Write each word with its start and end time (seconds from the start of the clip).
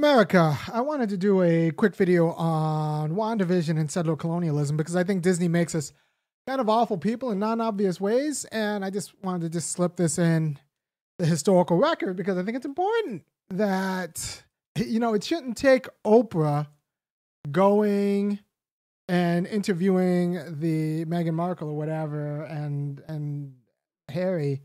America, 0.00 0.58
I 0.72 0.80
wanted 0.80 1.10
to 1.10 1.18
do 1.18 1.42
a 1.42 1.72
quick 1.72 1.94
video 1.94 2.30
on 2.30 3.10
WandaVision 3.10 3.78
and 3.78 3.90
settler 3.90 4.16
colonialism 4.16 4.78
because 4.78 4.96
I 4.96 5.04
think 5.04 5.20
Disney 5.20 5.46
makes 5.46 5.74
us 5.74 5.92
kind 6.46 6.58
of 6.58 6.70
awful 6.70 6.96
people 6.96 7.30
in 7.32 7.38
non-obvious 7.38 8.00
ways, 8.00 8.46
and 8.46 8.82
I 8.82 8.88
just 8.88 9.12
wanted 9.22 9.42
to 9.42 9.50
just 9.50 9.72
slip 9.72 9.96
this 9.96 10.18
in 10.18 10.58
the 11.18 11.26
historical 11.26 11.76
record 11.76 12.16
because 12.16 12.38
I 12.38 12.44
think 12.44 12.56
it's 12.56 12.64
important 12.64 13.24
that 13.50 14.42
you 14.78 15.00
know 15.00 15.12
it 15.12 15.22
shouldn't 15.22 15.58
take 15.58 15.86
Oprah 16.02 16.68
going 17.52 18.38
and 19.06 19.46
interviewing 19.46 20.60
the 20.60 21.04
Meghan 21.04 21.34
Markle 21.34 21.68
or 21.68 21.76
whatever 21.76 22.44
and 22.44 23.02
and 23.06 23.52
Harry 24.08 24.62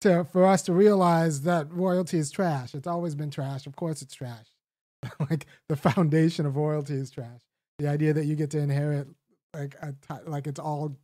to 0.00 0.24
for 0.24 0.44
us 0.44 0.62
to 0.62 0.72
realize 0.72 1.42
that 1.42 1.72
royalty 1.72 2.18
is 2.18 2.32
trash. 2.32 2.74
It's 2.74 2.88
always 2.88 3.14
been 3.14 3.30
trash. 3.30 3.68
Of 3.68 3.76
course, 3.76 4.02
it's 4.02 4.12
trash. 4.12 4.55
like 5.30 5.46
the 5.68 5.76
foundation 5.76 6.46
of 6.46 6.56
royalty 6.56 6.94
is 6.94 7.10
trash. 7.10 7.40
The 7.78 7.88
idea 7.88 8.12
that 8.14 8.24
you 8.24 8.36
get 8.36 8.50
to 8.50 8.58
inherit 8.58 9.08
like 9.54 9.76
a 9.82 9.92
t- 9.92 10.24
like 10.26 10.46
it's 10.46 10.60
all 10.60 10.96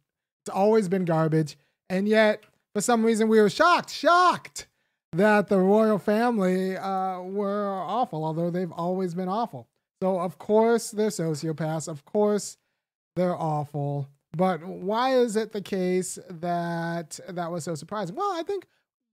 it's 0.45 0.55
always 0.55 0.89
been 0.89 1.05
garbage, 1.05 1.57
and 1.91 2.09
yet 2.09 2.45
for 2.75 2.81
some 2.81 3.05
reason 3.05 3.29
we 3.29 3.41
were 3.41 3.51
shocked, 3.51 3.91
shocked 3.91 4.67
that 5.13 5.49
the 5.49 5.59
royal 5.59 5.99
family 5.99 6.77
uh, 6.77 7.21
were 7.21 7.69
awful, 7.69 8.25
although 8.25 8.51
they've 8.51 8.73
always 8.73 9.15
been 9.15 9.29
awful. 9.29 9.69
So 10.03 10.19
of 10.19 10.39
course 10.39 10.91
they're 10.91 11.09
sociopaths. 11.09 11.89
Of 11.89 12.05
course 12.05 12.57
they're 13.17 13.37
awful. 13.37 14.09
But 14.35 14.65
why 14.65 15.17
is 15.17 15.37
it 15.37 15.53
the 15.53 15.61
case 15.61 16.19
that 16.29 17.21
that 17.29 17.51
was 17.51 17.65
so 17.65 17.75
surprising? 17.75 18.17
Well, 18.17 18.33
I 18.35 18.43
think 18.43 18.67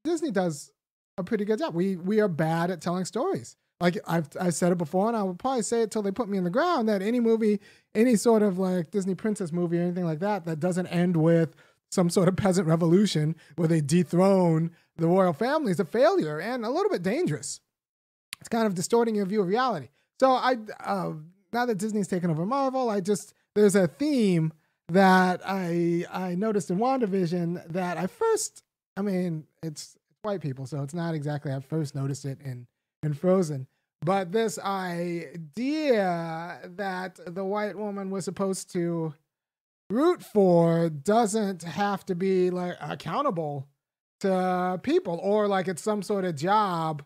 Disney 0.05 0.31
does 0.31 0.71
a 1.17 1.23
pretty 1.23 1.43
good 1.45 1.59
job. 1.59 1.75
We 1.75 1.97
we 1.97 2.21
are 2.21 2.29
bad 2.29 2.71
at 2.71 2.81
telling 2.81 3.05
stories. 3.05 3.57
Like 3.81 3.97
I've 4.07 4.27
I 4.39 4.49
said 4.49 4.71
it 4.73 4.77
before, 4.77 5.07
and 5.07 5.15
I 5.15 5.23
will 5.23 5.35
probably 5.35 5.61
say 5.61 5.81
it 5.81 5.91
till 5.91 6.01
they 6.01 6.11
put 6.11 6.27
me 6.27 6.37
in 6.37 6.43
the 6.43 6.49
ground. 6.49 6.89
That 6.89 7.01
any 7.01 7.19
movie, 7.19 7.59
any 7.95 8.17
sort 8.17 8.41
of 8.41 8.59
like 8.59 8.91
Disney 8.91 9.15
princess 9.15 9.51
movie 9.53 9.79
or 9.79 9.83
anything 9.83 10.05
like 10.05 10.19
that, 10.19 10.45
that 10.45 10.59
doesn't 10.59 10.87
end 10.87 11.15
with 11.15 11.55
some 11.89 12.09
sort 12.09 12.27
of 12.27 12.35
peasant 12.35 12.67
revolution 12.67 13.35
where 13.55 13.67
they 13.67 13.81
dethrone 13.81 14.71
the 14.97 15.07
royal 15.07 15.33
family 15.33 15.71
is 15.71 15.79
a 15.79 15.85
failure 15.85 16.39
and 16.39 16.65
a 16.65 16.69
little 16.69 16.89
bit 16.89 17.01
dangerous. 17.01 17.61
It's 18.39 18.49
kind 18.49 18.67
of 18.67 18.75
distorting 18.75 19.15
your 19.15 19.25
view 19.25 19.41
of 19.41 19.47
reality. 19.47 19.89
So 20.19 20.31
I 20.31 20.57
uh, 20.83 21.13
now 21.53 21.65
that 21.65 21.77
Disney's 21.77 22.07
taken 22.07 22.29
over 22.29 22.45
Marvel, 22.45 22.89
I 22.89 22.99
just 22.99 23.33
there's 23.55 23.75
a 23.75 23.87
theme 23.87 24.53
that 24.89 25.41
I 25.45 26.05
I 26.11 26.35
noticed 26.35 26.69
in 26.69 26.77
WandaVision 26.77 27.71
that 27.71 27.97
I 27.97 28.07
first 28.07 28.63
I 28.97 29.01
mean 29.01 29.45
it's 29.63 29.97
white 30.21 30.41
people, 30.41 30.65
so 30.65 30.83
it's 30.83 30.93
not 30.93 31.15
exactly 31.15 31.51
I 31.51 31.59
first 31.59 31.95
noticed 31.95 32.25
it 32.25 32.39
in 32.43 32.67
in 33.03 33.13
Frozen. 33.13 33.67
But 34.01 34.31
this 34.31 34.57
idea 34.57 36.59
that 36.63 37.19
the 37.25 37.43
white 37.43 37.77
woman 37.77 38.09
was 38.09 38.25
supposed 38.25 38.71
to 38.73 39.13
root 39.89 40.23
for 40.23 40.89
doesn't 40.89 41.63
have 41.63 42.05
to 42.05 42.15
be 42.15 42.49
like 42.49 42.77
accountable 42.79 43.67
to 44.21 44.79
people 44.83 45.19
or 45.21 45.47
like 45.47 45.67
it's 45.67 45.81
some 45.81 46.01
sort 46.01 46.25
of 46.25 46.35
job 46.35 47.03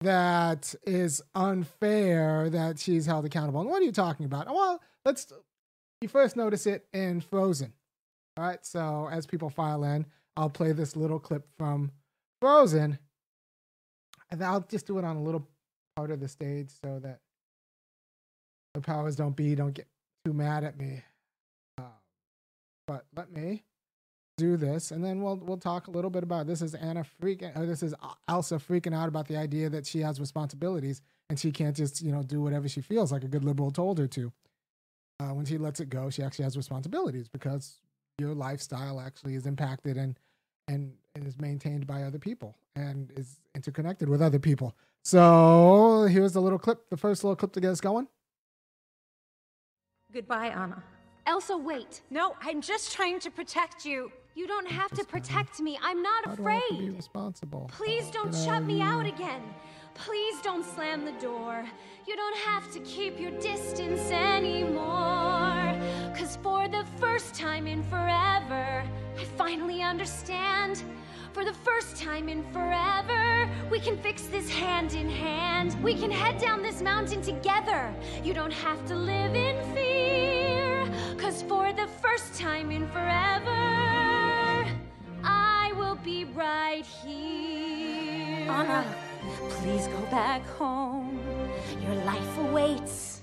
that 0.00 0.74
is 0.84 1.22
unfair 1.34 2.48
that 2.50 2.78
she's 2.78 3.06
held 3.06 3.24
accountable. 3.24 3.60
And 3.60 3.68
what 3.68 3.82
are 3.82 3.84
you 3.84 3.92
talking 3.92 4.26
about? 4.26 4.46
Well, 4.46 4.80
let's 5.04 5.32
you 6.00 6.08
first 6.08 6.36
notice 6.36 6.66
it 6.66 6.86
in 6.92 7.20
Frozen. 7.20 7.72
All 8.36 8.44
right, 8.44 8.64
so 8.64 9.08
as 9.12 9.26
people 9.26 9.50
file 9.50 9.84
in, 9.84 10.06
I'll 10.36 10.50
play 10.50 10.72
this 10.72 10.96
little 10.96 11.18
clip 11.18 11.46
from 11.58 11.92
Frozen 12.40 12.98
and 14.30 14.42
I'll 14.42 14.62
just 14.62 14.86
do 14.86 14.98
it 14.98 15.04
on 15.04 15.16
a 15.16 15.22
little 15.22 15.46
part 16.00 16.10
of 16.10 16.20
the 16.20 16.28
stage 16.28 16.70
so 16.82 16.98
that 16.98 17.20
the 18.72 18.80
powers 18.80 19.16
don't 19.16 19.36
be 19.36 19.54
don't 19.54 19.74
get 19.74 19.86
too 20.24 20.32
mad 20.32 20.64
at 20.64 20.78
me. 20.78 21.02
Uh, 21.76 21.82
but 22.86 23.04
let 23.14 23.30
me 23.30 23.64
do 24.38 24.56
this, 24.56 24.92
and 24.92 25.04
then 25.04 25.20
we'll 25.22 25.36
we'll 25.36 25.58
talk 25.58 25.88
a 25.88 25.90
little 25.90 26.08
bit 26.08 26.22
about 26.22 26.46
this. 26.46 26.62
Is 26.62 26.74
Anna 26.74 27.04
freaking? 27.20 27.54
Or 27.54 27.66
this 27.66 27.82
is 27.82 27.94
Elsa 28.28 28.54
freaking 28.54 28.94
out 28.94 29.08
about 29.08 29.28
the 29.28 29.36
idea 29.36 29.68
that 29.68 29.86
she 29.86 29.98
has 29.98 30.18
responsibilities 30.18 31.02
and 31.28 31.38
she 31.38 31.52
can't 31.52 31.76
just 31.76 32.00
you 32.00 32.12
know 32.12 32.22
do 32.22 32.40
whatever 32.40 32.66
she 32.66 32.80
feels 32.80 33.12
like 33.12 33.22
a 33.22 33.28
good 33.28 33.44
liberal 33.44 33.70
told 33.70 33.98
her 33.98 34.06
to. 34.06 34.32
Uh, 35.20 35.34
when 35.34 35.44
she 35.44 35.58
lets 35.58 35.80
it 35.80 35.90
go, 35.90 36.08
she 36.08 36.22
actually 36.22 36.44
has 36.44 36.56
responsibilities 36.56 37.28
because 37.28 37.76
your 38.18 38.32
lifestyle 38.32 39.00
actually 39.00 39.34
is 39.34 39.44
impacted 39.44 39.98
and, 39.98 40.18
and 40.66 40.94
is 41.26 41.38
maintained 41.38 41.86
by 41.86 42.04
other 42.04 42.18
people 42.18 42.56
and 42.74 43.12
is 43.16 43.40
interconnected 43.54 44.08
with 44.08 44.22
other 44.22 44.38
people. 44.38 44.74
So 45.02 46.06
here's 46.10 46.32
the 46.32 46.40
little 46.40 46.58
clip, 46.58 46.88
the 46.90 46.96
first 46.96 47.24
little 47.24 47.36
clip 47.36 47.52
to 47.52 47.60
get 47.60 47.70
us 47.70 47.80
going. 47.80 48.06
Goodbye, 50.12 50.48
Anna. 50.48 50.82
Elsa, 51.26 51.56
wait. 51.56 52.02
No, 52.10 52.34
I'm 52.42 52.60
just 52.60 52.92
trying 52.92 53.20
to 53.20 53.30
protect 53.30 53.84
you. 53.84 54.10
You 54.34 54.46
don't 54.46 54.68
have 54.68 54.90
to 54.92 55.04
protect 55.04 55.60
me. 55.60 55.78
I'm 55.82 56.02
not 56.02 56.24
How 56.26 56.32
afraid. 56.32 56.44
do 56.70 56.74
I 56.74 56.74
have 56.74 56.78
to 56.78 56.86
be 56.86 56.90
responsible? 56.90 57.70
Please 57.72 58.10
don't 58.10 58.32
Get 58.32 58.44
shut 58.44 58.62
of 58.62 58.66
me 58.66 58.80
out 58.80 59.06
again. 59.06 59.42
Please 59.94 60.40
don't 60.42 60.64
slam 60.64 61.04
the 61.04 61.12
door. 61.12 61.64
You 62.06 62.16
don't 62.16 62.36
have 62.38 62.72
to 62.72 62.80
keep 62.80 63.20
your 63.20 63.32
distance 63.32 64.10
anymore. 64.10 65.76
Cause 66.16 66.38
for 66.42 66.68
the 66.68 66.84
first 66.98 67.34
time 67.34 67.66
in 67.66 67.82
forever, 67.84 68.84
I 69.18 69.24
finally 69.36 69.82
understand. 69.82 70.82
For 71.32 71.44
the 71.44 71.54
first 71.54 71.96
time 71.96 72.28
in 72.28 72.42
forever, 72.52 73.48
we 73.70 73.78
can 73.78 73.96
fix 73.98 74.22
this 74.22 74.50
hand 74.50 74.94
in 74.94 75.08
hand. 75.08 75.80
We 75.80 75.94
can 75.94 76.10
head 76.10 76.40
down 76.40 76.60
this 76.60 76.82
mountain 76.82 77.22
together. 77.22 77.94
You 78.24 78.34
don't 78.34 78.52
have 78.52 78.84
to 78.86 78.96
live 78.96 79.36
in 79.36 79.56
fear. 79.72 80.90
Cause 81.18 81.42
for 81.42 81.72
the 81.72 81.86
first 82.02 82.34
time 82.34 82.72
in 82.72 82.88
forever, 82.88 84.66
I 85.22 85.72
will 85.76 85.94
be 85.96 86.24
right 86.24 86.84
here. 86.84 88.50
Anna, 88.50 88.84
please 89.50 89.86
go 89.86 90.00
back 90.10 90.44
home. 90.58 91.20
Your 91.80 91.94
life 92.04 92.38
awaits. 92.38 93.20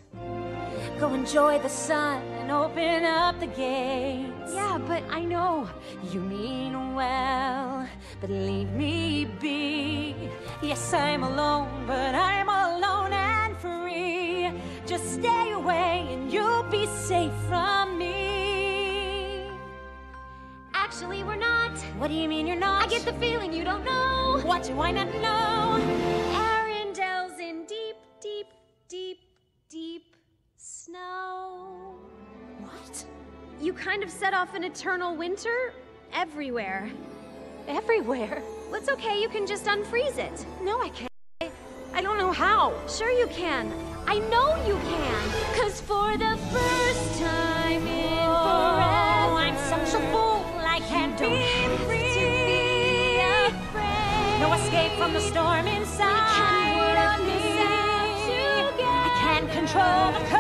Go 0.98 1.14
enjoy 1.14 1.60
the 1.60 1.70
sun 1.70 2.37
and 2.48 2.56
open 2.56 3.04
up 3.04 3.38
the 3.42 3.48
gates. 3.48 4.54
Yeah, 4.54 4.78
but 4.78 5.04
I 5.10 5.26
know. 5.26 5.70
You 6.12 6.22
mean 6.22 6.96
well, 6.96 7.86
but 8.22 8.30
leave 8.30 8.72
me 8.72 9.26
be. 9.42 10.16
Yes, 10.62 10.94
I'm 10.94 11.24
alone, 11.24 11.84
but 11.86 12.16
I'm 12.16 12.48
alone 12.48 13.12
and 13.12 13.58
free. 13.58 14.50
Just 14.86 15.16
stay 15.16 15.52
away 15.52 16.08
and 16.10 16.32
you'll 16.32 16.64
be 16.64 16.88
safe 16.88 17.34
from 17.50 17.98
me. 17.98 19.50
Actually, 20.74 21.24
we're 21.24 21.36
not. 21.36 21.78
What 22.00 22.08
do 22.08 22.14
you 22.14 22.30
mean 22.30 22.48
you're 22.48 22.56
not? 22.56 22.86
I 22.86 22.88
get 22.88 23.04
the 23.04 23.14
feeling 23.14 23.52
you 23.52 23.66
don't 23.66 23.84
know. 23.84 24.40
What 24.46 24.64
do 24.64 24.80
I 24.80 24.92
not 24.92 25.14
know? 25.16 26.07
You 33.60 33.74
kind 33.74 34.04
of 34.04 34.12
set 34.12 34.34
off 34.34 34.54
an 34.54 34.64
eternal 34.64 35.16
winter 35.16 35.74
everywhere. 36.14 36.90
Everywhere. 37.68 38.44
It's 38.74 38.90
okay, 38.90 39.20
you 39.20 39.30
can 39.30 39.48
just 39.48 39.66
unfreeze 39.66 40.18
it. 40.18 40.46
No, 40.62 40.80
I 40.82 40.90
can't. 40.90 41.10
I 41.94 42.02
don't 42.02 42.18
know 42.20 42.32
how. 42.32 42.74
Sure, 42.88 43.10
you 43.12 43.28
can. 43.28 43.74
I 44.06 44.20
know 44.20 44.56
you 44.68 44.76
can. 44.76 45.30
Cause 45.60 45.82
for 45.82 46.16
the 46.18 46.38
first 46.52 47.20
time 47.20 47.82
in 47.88 48.18
forever, 48.20 48.94
Oh, 49.32 49.36
I'm 49.38 49.58
such 49.58 50.00
a 50.00 50.12
fool. 50.12 50.46
I 50.60 50.80
can't 50.88 51.18
be 51.20 51.26
free. 51.86 52.14
to 52.14 52.26
be 52.46 53.18
afraid. 53.48 54.40
No 54.40 54.54
escape 54.54 54.92
from 55.00 55.14
the 55.14 55.20
storm 55.22 55.66
inside 55.66 56.78
work 56.78 57.20
of 57.20 57.26
me. 57.26 57.34
this 57.34 57.60
out 57.60 57.98
I 58.80 59.10
can't 59.20 59.52
control 59.52 60.12
the 60.14 60.37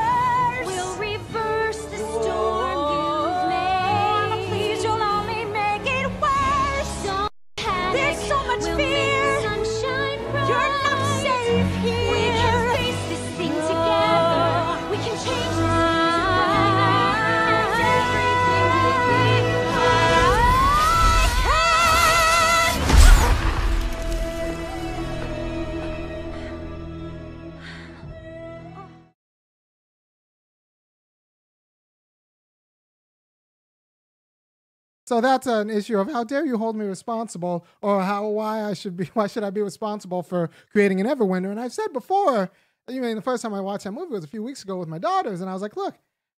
So 35.07 35.21
that's 35.21 35.47
an 35.47 35.69
issue 35.69 35.97
of 35.97 36.11
how 36.11 36.25
dare 36.25 36.45
you 36.45 36.57
hold 36.57 36.75
me 36.75 36.85
responsible, 36.85 37.65
or 37.81 38.01
how 38.03 38.27
why 38.27 38.63
I 38.63 38.73
should 38.73 38.97
be 38.97 39.05
why 39.13 39.27
should 39.27 39.43
I 39.43 39.49
be 39.49 39.61
responsible 39.61 40.21
for 40.21 40.49
creating 40.71 40.99
an 40.99 41.07
Everwinter? 41.07 41.49
And 41.49 41.59
I've 41.59 41.73
said 41.73 41.93
before 41.93 42.51
You 42.89 43.01
mean 43.01 43.15
the 43.15 43.21
first 43.21 43.41
time 43.41 43.53
I 43.53 43.61
watched 43.61 43.85
that 43.85 43.93
movie 43.93 44.11
was 44.11 44.23
a 44.23 44.27
few 44.27 44.43
weeks 44.43 44.63
ago 44.63 44.77
with 44.77 44.89
my 44.89 44.97
daughters, 44.97 45.41
and 45.41 45.49
I 45.49 45.53
was 45.53 45.61
like, 45.61 45.77
look, 45.77 45.95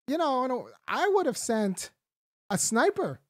you 0.08 0.18
know, 0.18 0.70
I 0.88 1.08
would 1.08 1.26
have 1.26 1.38
sent 1.38 1.92
a 2.50 2.58
sniper. 2.58 3.22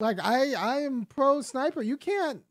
Like 0.00 0.18
I, 0.22 0.54
I 0.54 0.80
am 0.80 1.04
pro 1.04 1.42
sniper. 1.42 1.82
You 1.82 1.96
can't. 1.96 2.42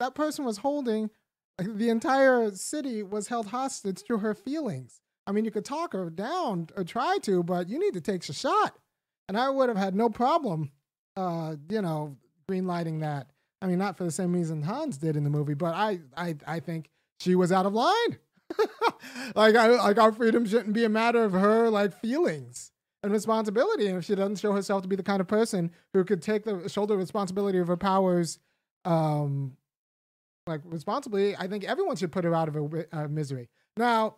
That 0.00 0.14
person 0.14 0.44
was 0.44 0.58
holding 0.58 1.10
the 1.58 1.88
entire 1.88 2.50
city 2.50 3.02
was 3.02 3.28
held 3.28 3.46
hostage 3.46 4.02
to 4.04 4.18
her 4.18 4.34
feelings. 4.34 5.00
I 5.26 5.32
mean, 5.32 5.44
you 5.44 5.50
could 5.50 5.64
talk 5.64 5.94
her 5.94 6.10
down 6.10 6.68
or 6.76 6.84
try 6.84 7.18
to, 7.22 7.42
but 7.42 7.68
you 7.68 7.78
need 7.78 7.94
to 7.94 8.00
take 8.00 8.28
a 8.28 8.32
shot. 8.32 8.76
And 9.28 9.36
I 9.36 9.48
would 9.50 9.68
have 9.68 9.78
had 9.78 9.94
no 9.94 10.08
problem, 10.08 10.70
uh, 11.16 11.56
you 11.68 11.82
know, 11.82 12.16
green 12.48 12.66
lighting 12.66 13.00
that. 13.00 13.28
I 13.62 13.66
mean, 13.66 13.78
not 13.78 13.96
for 13.96 14.04
the 14.04 14.10
same 14.10 14.32
reason 14.32 14.62
Hans 14.62 14.98
did 14.98 15.16
in 15.16 15.24
the 15.24 15.30
movie, 15.30 15.54
but 15.54 15.74
I, 15.74 16.00
I, 16.16 16.36
I 16.46 16.60
think 16.60 16.90
she 17.20 17.34
was 17.34 17.50
out 17.50 17.66
of 17.66 17.72
line. 17.72 18.18
like, 19.34 19.56
I, 19.56 19.68
like 19.68 19.98
our 19.98 20.12
freedom 20.12 20.46
shouldn't 20.46 20.74
be 20.74 20.84
a 20.84 20.88
matter 20.88 21.24
of 21.24 21.32
her 21.32 21.70
like 21.70 21.98
feelings 22.00 22.70
and 23.02 23.12
responsibility. 23.12 23.86
And 23.86 23.98
if 23.98 24.04
she 24.04 24.14
doesn't 24.14 24.38
show 24.38 24.52
herself 24.52 24.82
to 24.82 24.88
be 24.88 24.96
the 24.96 25.02
kind 25.02 25.20
of 25.20 25.26
person 25.26 25.70
who 25.94 26.04
could 26.04 26.22
take 26.22 26.44
the 26.44 26.68
shoulder 26.68 26.96
responsibility 26.96 27.58
of 27.58 27.68
her 27.68 27.76
powers, 27.76 28.38
um, 28.84 29.56
like 30.46 30.60
responsibly, 30.64 31.36
I 31.36 31.48
think 31.48 31.64
everyone 31.64 31.96
should 31.96 32.12
put 32.12 32.24
her 32.24 32.34
out 32.34 32.48
of 32.48 32.56
a, 32.56 32.86
a 32.92 33.08
misery. 33.08 33.48
Now, 33.76 34.16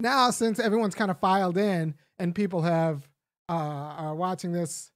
now 0.00 0.30
since 0.30 0.58
everyone's 0.58 0.94
kind 0.94 1.10
of 1.10 1.18
filed 1.18 1.56
in 1.56 1.94
and 2.18 2.34
people 2.34 2.62
have 2.62 3.08
uh, 3.48 3.52
are 3.52 4.14
watching 4.14 4.52
this 4.52 4.91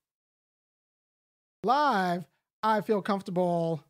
live, 1.63 2.25
I 2.63 2.81
feel 2.81 3.03
comfortable 3.03 3.83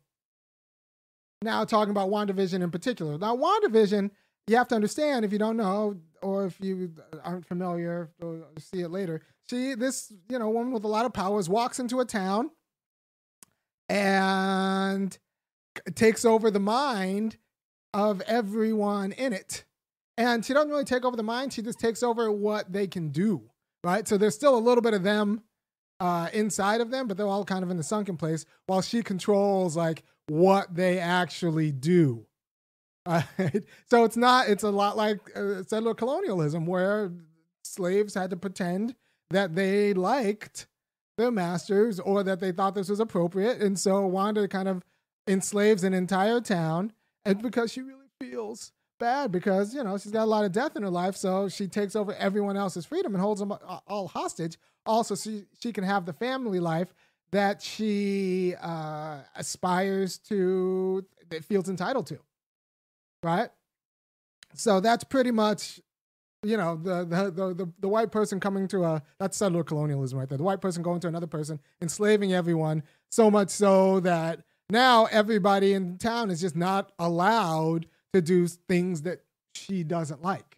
now 1.41 1.63
talking 1.65 1.91
about 1.91 2.09
WandaVision 2.09 2.63
in 2.63 2.71
particular. 2.71 3.17
Now, 3.17 3.35
WandaVision, 3.35 4.11
you 4.47 4.55
have 4.55 4.67
to 4.69 4.75
understand 4.75 5.25
if 5.25 5.31
you 5.31 5.39
don't 5.39 5.57
know 5.57 5.95
or 6.21 6.45
if 6.45 6.59
you 6.59 6.91
aren't 7.23 7.45
familiar 7.45 8.09
or 8.21 8.43
see 8.59 8.81
it 8.81 8.89
later. 8.89 9.21
She, 9.49 9.75
this, 9.75 10.11
you 10.29 10.39
know, 10.39 10.49
woman 10.49 10.73
with 10.73 10.83
a 10.83 10.87
lot 10.87 11.05
of 11.05 11.13
powers 11.13 11.47
walks 11.47 11.79
into 11.79 11.99
a 11.99 12.05
town 12.05 12.49
and 13.89 15.17
takes 15.95 16.25
over 16.25 16.51
the 16.51 16.59
mind 16.59 17.37
of 17.93 18.21
everyone 18.21 19.11
in 19.13 19.33
it. 19.33 19.63
And 20.17 20.43
she 20.43 20.53
doesn't 20.53 20.69
really 20.69 20.83
take 20.83 21.05
over 21.05 21.15
the 21.15 21.23
mind, 21.23 21.53
she 21.53 21.61
just 21.61 21.79
takes 21.79 22.01
over 22.01 22.31
what 22.31 22.73
they 22.73 22.87
can 22.87 23.09
do, 23.09 23.43
right? 23.83 24.07
So 24.07 24.17
there's 24.17 24.35
still 24.35 24.57
a 24.57 24.59
little 24.59 24.81
bit 24.81 24.95
of 24.95 25.03
them 25.03 25.43
uh, 25.99 26.29
inside 26.33 26.81
of 26.81 26.91
them, 26.91 27.07
but 27.07 27.17
they're 27.17 27.27
all 27.27 27.45
kind 27.45 27.63
of 27.63 27.71
in 27.71 27.77
the 27.77 27.83
sunken 27.83 28.17
place 28.17 28.45
while 28.65 28.81
she 28.81 29.01
controls 29.01 29.75
like 29.75 30.03
what 30.27 30.75
they 30.75 30.99
actually 30.99 31.71
do. 31.71 32.25
Right? 33.07 33.25
So 33.89 34.03
it's 34.03 34.17
not, 34.17 34.49
it's 34.49 34.63
a 34.63 34.69
lot 34.69 34.97
like 34.97 35.19
uh, 35.35 35.63
settler 35.63 35.93
colonialism 35.93 36.65
where 36.65 37.11
slaves 37.63 38.13
had 38.13 38.29
to 38.31 38.37
pretend 38.37 38.95
that 39.29 39.55
they 39.55 39.93
liked 39.93 40.67
their 41.17 41.31
masters 41.31 41.99
or 41.99 42.23
that 42.23 42.39
they 42.39 42.51
thought 42.51 42.75
this 42.75 42.89
was 42.89 42.99
appropriate. 42.99 43.61
And 43.61 43.79
so 43.79 44.05
Wanda 44.05 44.47
kind 44.47 44.67
of 44.67 44.83
enslaves 45.27 45.83
an 45.83 45.93
entire 45.93 46.39
town, 46.41 46.93
and 47.25 47.41
because 47.41 47.71
she 47.71 47.81
really 47.81 48.07
feels 48.19 48.71
bad 48.97 49.31
because 49.31 49.73
you 49.73 49.83
know 49.83 49.97
she's 49.97 50.11
got 50.11 50.23
a 50.23 50.25
lot 50.25 50.45
of 50.45 50.51
death 50.51 50.75
in 50.75 50.83
her 50.83 50.89
life, 50.89 51.15
so 51.15 51.49
she 51.49 51.67
takes 51.67 51.95
over 51.95 52.13
everyone 52.15 52.57
else's 52.57 52.85
freedom 52.85 53.13
and 53.13 53.21
holds 53.21 53.39
them 53.39 53.53
all 53.87 54.07
hostage. 54.07 54.57
Also, 54.85 55.15
she 55.15 55.43
she 55.59 55.71
can 55.73 55.83
have 55.83 56.05
the 56.05 56.13
family 56.13 56.59
life 56.59 56.93
that 57.31 57.61
she 57.61 58.55
uh, 58.61 59.19
aspires 59.35 60.17
to, 60.17 61.05
that 61.29 61.43
feels 61.43 61.67
entitled 61.67 62.07
to, 62.07 62.17
right? 63.21 63.49
So 64.53 64.79
that's 64.79 65.03
pretty 65.03 65.31
much 65.31 65.81
you 66.43 66.55
know 66.55 66.75
the, 66.75 67.03
the 67.03 67.31
the 67.31 67.53
the 67.53 67.71
the, 67.79 67.87
white 67.87 68.11
person 68.11 68.39
coming 68.39 68.67
to 68.69 68.83
a 68.83 69.01
that's 69.19 69.37
settler 69.37 69.63
colonialism 69.63 70.19
right 70.19 70.29
there. 70.29 70.37
The 70.37 70.43
white 70.43 70.61
person 70.61 70.83
going 70.83 70.99
to 71.01 71.07
another 71.07 71.27
person, 71.27 71.59
enslaving 71.81 72.33
everyone 72.33 72.83
so 73.09 73.29
much 73.31 73.49
so 73.49 73.99
that 74.01 74.43
now 74.69 75.05
everybody 75.05 75.73
in 75.73 75.97
town 75.97 76.29
is 76.29 76.41
just 76.41 76.55
not 76.55 76.91
allowed 76.99 77.87
to 78.13 78.21
do 78.21 78.47
things 78.47 79.03
that 79.03 79.21
she 79.53 79.83
doesn't 79.83 80.21
like. 80.21 80.57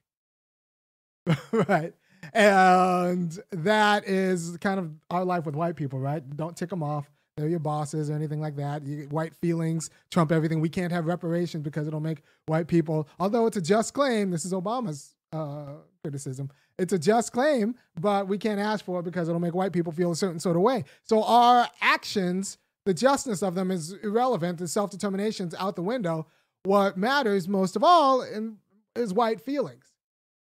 right. 1.51 1.93
And 2.33 3.37
that 3.51 4.07
is 4.07 4.57
kind 4.57 4.79
of 4.79 4.91
our 5.09 5.25
life 5.25 5.45
with 5.45 5.55
white 5.55 5.75
people, 5.75 5.99
right? 5.99 6.23
Don't 6.35 6.55
tick 6.55 6.69
them 6.69 6.83
off. 6.83 7.09
They're 7.37 7.47
your 7.47 7.59
bosses 7.59 8.09
or 8.09 8.13
anything 8.13 8.41
like 8.41 8.57
that. 8.57 8.85
You, 8.85 9.07
white 9.09 9.33
feelings 9.33 9.89
trump 10.11 10.31
everything. 10.31 10.59
We 10.59 10.69
can't 10.69 10.91
have 10.91 11.05
reparations 11.05 11.63
because 11.63 11.87
it'll 11.87 12.01
make 12.01 12.21
white 12.47 12.67
people, 12.67 13.07
although 13.19 13.45
it's 13.45 13.55
a 13.55 13.61
just 13.61 13.93
claim, 13.93 14.29
this 14.31 14.43
is 14.43 14.51
Obama's 14.51 15.15
uh, 15.31 15.75
criticism. 16.03 16.49
It's 16.77 16.91
a 16.91 16.99
just 16.99 17.31
claim, 17.31 17.75
but 17.99 18.27
we 18.27 18.37
can't 18.37 18.59
ask 18.59 18.83
for 18.83 18.99
it 18.99 19.03
because 19.03 19.29
it'll 19.29 19.39
make 19.39 19.53
white 19.53 19.71
people 19.71 19.93
feel 19.93 20.11
a 20.11 20.15
certain 20.15 20.39
sort 20.39 20.57
of 20.57 20.61
way. 20.61 20.83
So 21.03 21.23
our 21.23 21.67
actions 21.81 22.57
the 22.85 22.93
justness 22.95 23.43
of 23.43 23.53
them 23.53 23.69
is 23.69 23.93
irrelevant. 24.03 24.57
The 24.57 24.67
self 24.67 24.89
determination's 24.89 25.53
out 25.55 25.75
the 25.75 25.83
window. 25.83 26.25
What 26.63 26.97
matters 26.97 27.47
most 27.47 27.75
of 27.75 27.83
all 27.83 28.21
in, 28.21 28.57
is 28.95 29.13
white 29.13 29.41
feelings. 29.41 29.85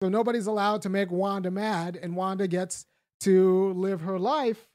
So 0.02 0.10
nobody's 0.10 0.48
allowed 0.48 0.82
to 0.84 0.90
make 0.90 1.12
Wanda 1.12 1.50
mad, 1.50 1.98
and 2.02 2.16
Wanda 2.16 2.48
gets 2.48 2.86
to 3.22 3.74
live 3.74 4.02
her 4.02 4.20
life 4.20 4.68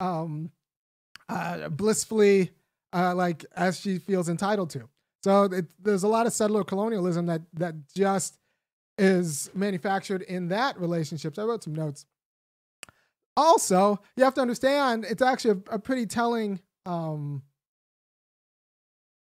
um, 0.00 0.50
uh, 1.28 1.68
blissfully, 1.68 2.50
uh, 2.92 3.14
like 3.14 3.44
as 3.54 3.78
she 3.78 3.98
feels 3.98 4.28
entitled 4.28 4.70
to. 4.70 4.88
So 5.22 5.44
it, 5.44 5.66
there's 5.80 6.02
a 6.02 6.08
lot 6.08 6.26
of 6.26 6.32
settler 6.32 6.64
colonialism 6.64 7.26
that 7.26 7.42
that 7.54 7.74
just 7.94 8.36
is 8.98 9.50
manufactured 9.54 10.22
in 10.22 10.48
that 10.48 10.78
relationships. 10.78 11.38
I 11.38 11.44
wrote 11.44 11.64
some 11.64 11.74
notes. 11.74 12.04
Also, 13.36 14.00
you 14.16 14.24
have 14.24 14.34
to 14.34 14.40
understand 14.40 15.04
it's 15.04 15.22
actually 15.22 15.62
a, 15.70 15.74
a 15.74 15.78
pretty 15.78 16.06
telling 16.06 16.60
um, 16.86 17.42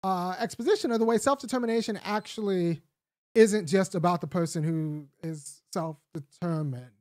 uh, 0.03 0.35
exposition 0.39 0.91
of 0.91 0.99
the 0.99 1.05
way 1.05 1.17
self 1.17 1.39
determination 1.39 1.99
actually 2.03 2.81
isn't 3.35 3.67
just 3.67 3.95
about 3.95 4.21
the 4.21 4.27
person 4.27 4.63
who 4.63 5.07
is 5.21 5.61
self 5.71 5.97
determined, 6.13 6.91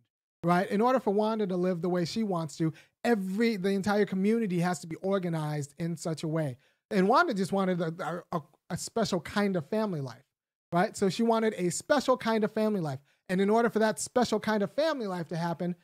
right? 0.43 0.69
In 0.71 0.81
order 0.81 1.01
for 1.01 1.13
Wanda 1.13 1.47
to 1.47 1.57
live 1.57 1.83
the 1.83 1.89
way 1.89 2.05
she 2.05 2.23
wants 2.23 2.57
to, 2.59 2.73
every 3.05 3.57
the 3.57 3.71
entire 3.71 4.05
community 4.05 4.61
has 4.61 4.81
to 4.81 4.87
be 4.87 4.97
organized 4.97 5.75
in 5.79 5.97
such 5.97 6.23
a 6.23 6.29
way. 6.29 6.57
And 6.91 7.09
Wanda 7.09 7.35
just 7.35 7.53
wanted 7.53 7.81
a, 7.81 8.23
a, 8.33 8.41
a 8.71 8.77
special 8.77 9.21
kind 9.21 9.57
of 9.57 9.69
family 9.69 10.01
life, 10.01 10.25
right? 10.73 10.97
So 10.97 11.09
she 11.09 11.23
wanted 11.23 11.55
a 11.57 11.71
special 11.71 12.17
kind 12.17 12.45
of 12.45 12.53
family 12.53 12.81
life. 12.81 13.01
And 13.29 13.41
in 13.41 13.51
order 13.51 13.71
for 13.71 13.81
that 13.81 13.99
special 13.99 14.39
kind 14.39 14.63
of 14.63 14.73
family 14.73 15.07
life 15.07 15.29
to 15.29 15.37
happen, 15.37 15.75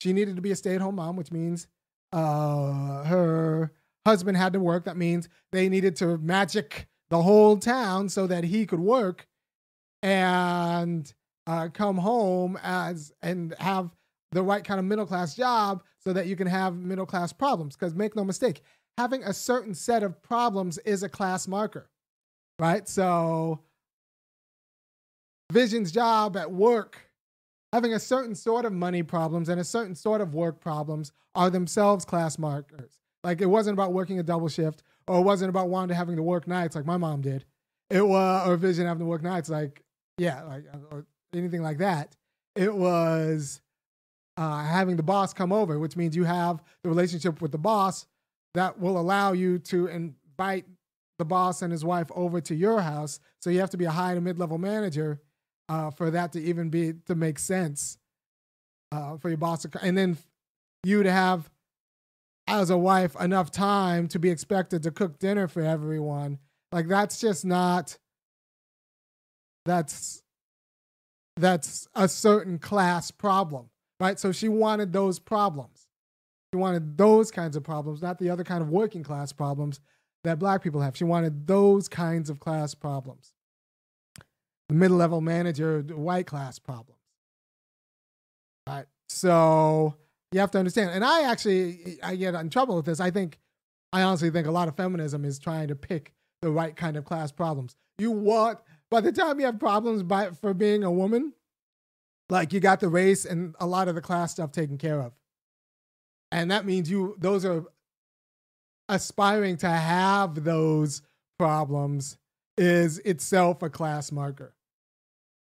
she 0.00 0.12
needed 0.12 0.36
to 0.36 0.42
be 0.42 0.52
a 0.52 0.56
stay 0.56 0.74
at 0.74 0.80
home 0.80 0.96
mom, 0.96 1.16
which 1.16 1.32
means 1.32 1.66
uh, 2.12 3.04
her 3.04 3.72
husband 4.06 4.36
had 4.36 4.52
to 4.52 4.60
work. 4.60 4.84
That 4.84 4.96
means 4.96 5.28
they 5.52 5.68
needed 5.68 5.96
to 5.96 6.18
magic 6.18 6.86
the 7.10 7.22
whole 7.22 7.58
town 7.58 8.08
so 8.08 8.26
that 8.26 8.44
he 8.44 8.66
could 8.66 8.80
work 8.80 9.26
and 10.02 11.12
uh, 11.46 11.68
come 11.68 11.98
home 11.98 12.58
as 12.62 13.12
and 13.22 13.54
have 13.58 13.90
the 14.32 14.42
right 14.42 14.64
kind 14.64 14.80
of 14.80 14.86
middle 14.86 15.06
class 15.06 15.34
job 15.34 15.82
so 15.98 16.12
that 16.12 16.26
you 16.26 16.36
can 16.36 16.46
have 16.46 16.76
middle 16.76 17.06
class 17.06 17.32
problems. 17.32 17.76
Because 17.76 17.94
make 17.94 18.16
no 18.16 18.24
mistake, 18.24 18.62
having 18.98 19.22
a 19.24 19.32
certain 19.32 19.74
set 19.74 20.02
of 20.02 20.20
problems 20.22 20.78
is 20.78 21.02
a 21.02 21.08
class 21.08 21.46
marker, 21.46 21.90
right? 22.58 22.88
So, 22.88 23.60
Vision's 25.52 25.92
job 25.92 26.36
at 26.36 26.50
work, 26.50 26.98
having 27.72 27.92
a 27.92 28.00
certain 28.00 28.34
sort 28.34 28.64
of 28.64 28.72
money 28.72 29.02
problems 29.02 29.50
and 29.50 29.60
a 29.60 29.64
certain 29.64 29.94
sort 29.94 30.22
of 30.22 30.34
work 30.34 30.60
problems 30.60 31.12
are 31.34 31.50
themselves 31.50 32.04
class 32.06 32.38
markers. 32.38 33.01
Like 33.24 33.40
it 33.40 33.46
wasn't 33.46 33.74
about 33.74 33.92
working 33.92 34.18
a 34.18 34.22
double 34.22 34.48
shift, 34.48 34.82
or 35.06 35.18
it 35.18 35.22
wasn't 35.22 35.50
about 35.50 35.68
Wanda 35.68 35.94
having 35.94 36.16
to 36.16 36.22
work 36.22 36.46
nights 36.46 36.74
like 36.74 36.86
my 36.86 36.96
mom 36.96 37.20
did. 37.20 37.44
It 37.90 38.06
was 38.06 38.48
or 38.48 38.56
Vision 38.56 38.86
having 38.86 39.00
to 39.00 39.06
work 39.06 39.22
nights 39.22 39.48
like 39.48 39.82
yeah, 40.18 40.42
like 40.42 40.64
or 40.90 41.06
anything 41.34 41.62
like 41.62 41.78
that. 41.78 42.16
It 42.54 42.74
was 42.74 43.60
uh, 44.36 44.64
having 44.64 44.96
the 44.96 45.02
boss 45.02 45.32
come 45.32 45.52
over, 45.52 45.78
which 45.78 45.96
means 45.96 46.16
you 46.16 46.24
have 46.24 46.62
the 46.82 46.88
relationship 46.88 47.40
with 47.40 47.52
the 47.52 47.58
boss 47.58 48.06
that 48.54 48.78
will 48.78 48.98
allow 48.98 49.32
you 49.32 49.58
to 49.58 49.86
invite 49.86 50.66
the 51.18 51.24
boss 51.24 51.62
and 51.62 51.72
his 51.72 51.84
wife 51.84 52.08
over 52.14 52.40
to 52.40 52.54
your 52.54 52.80
house. 52.80 53.20
So 53.40 53.50
you 53.50 53.60
have 53.60 53.70
to 53.70 53.76
be 53.76 53.84
a 53.84 53.90
high 53.90 54.14
to 54.14 54.20
mid 54.20 54.38
level 54.38 54.58
manager 54.58 55.20
uh, 55.68 55.90
for 55.90 56.10
that 56.10 56.32
to 56.32 56.42
even 56.42 56.68
be 56.68 56.94
to 57.06 57.14
make 57.14 57.38
sense 57.38 57.98
uh, 58.90 59.16
for 59.18 59.28
your 59.28 59.38
boss 59.38 59.62
to, 59.62 59.70
and 59.82 59.96
then 59.96 60.18
you 60.84 61.02
to 61.02 61.10
have 61.10 61.48
as 62.46 62.70
a 62.70 62.78
wife 62.78 63.14
enough 63.20 63.50
time 63.50 64.08
to 64.08 64.18
be 64.18 64.30
expected 64.30 64.82
to 64.82 64.90
cook 64.90 65.18
dinner 65.18 65.48
for 65.48 65.62
everyone. 65.62 66.38
Like 66.72 66.88
that's 66.88 67.20
just 67.20 67.44
not 67.44 67.98
that's 69.64 70.22
that's 71.36 71.88
a 71.94 72.08
certain 72.08 72.58
class 72.58 73.10
problem, 73.10 73.70
right? 74.00 74.18
So 74.18 74.32
she 74.32 74.48
wanted 74.48 74.92
those 74.92 75.18
problems. 75.18 75.88
She 76.52 76.58
wanted 76.58 76.98
those 76.98 77.30
kinds 77.30 77.56
of 77.56 77.62
problems, 77.62 78.02
not 78.02 78.18
the 78.18 78.28
other 78.28 78.44
kind 78.44 78.62
of 78.62 78.68
working 78.68 79.02
class 79.02 79.32
problems 79.32 79.80
that 80.24 80.38
black 80.38 80.62
people 80.62 80.80
have. 80.80 80.96
She 80.96 81.04
wanted 81.04 81.46
those 81.46 81.88
kinds 81.88 82.28
of 82.28 82.40
class 82.40 82.74
problems. 82.74 83.32
the 84.68 84.74
mid 84.74 84.90
level 84.90 85.20
manager, 85.20 85.80
white 85.80 86.26
class 86.26 86.58
problems. 86.58 87.00
Right. 88.66 88.86
So 89.08 89.96
you 90.32 90.40
have 90.40 90.50
to 90.52 90.58
understand. 90.58 90.90
And 90.90 91.04
I 91.04 91.30
actually 91.30 91.98
I 92.02 92.16
get 92.16 92.34
in 92.34 92.50
trouble 92.50 92.76
with 92.76 92.86
this. 92.86 93.00
I 93.00 93.10
think 93.10 93.38
I 93.92 94.02
honestly 94.02 94.30
think 94.30 94.46
a 94.46 94.50
lot 94.50 94.68
of 94.68 94.76
feminism 94.76 95.24
is 95.24 95.38
trying 95.38 95.68
to 95.68 95.76
pick 95.76 96.12
the 96.40 96.50
right 96.50 96.74
kind 96.74 96.96
of 96.96 97.04
class 97.04 97.30
problems. 97.30 97.76
You 97.98 98.10
want 98.10 98.58
by 98.90 99.00
the 99.00 99.12
time 99.12 99.38
you 99.38 99.46
have 99.46 99.60
problems 99.60 100.02
by 100.02 100.30
for 100.30 100.54
being 100.54 100.82
a 100.82 100.90
woman, 100.90 101.32
like 102.28 102.52
you 102.52 102.60
got 102.60 102.80
the 102.80 102.88
race 102.88 103.24
and 103.24 103.54
a 103.60 103.66
lot 103.66 103.88
of 103.88 103.94
the 103.94 104.00
class 104.00 104.32
stuff 104.32 104.52
taken 104.52 104.78
care 104.78 105.00
of. 105.00 105.12
And 106.30 106.50
that 106.50 106.64
means 106.64 106.90
you 106.90 107.14
those 107.18 107.44
are 107.44 107.64
aspiring 108.88 109.56
to 109.58 109.68
have 109.68 110.44
those 110.44 111.02
problems 111.38 112.16
is 112.56 112.98
itself 113.00 113.62
a 113.62 113.70
class 113.70 114.12
marker 114.12 114.54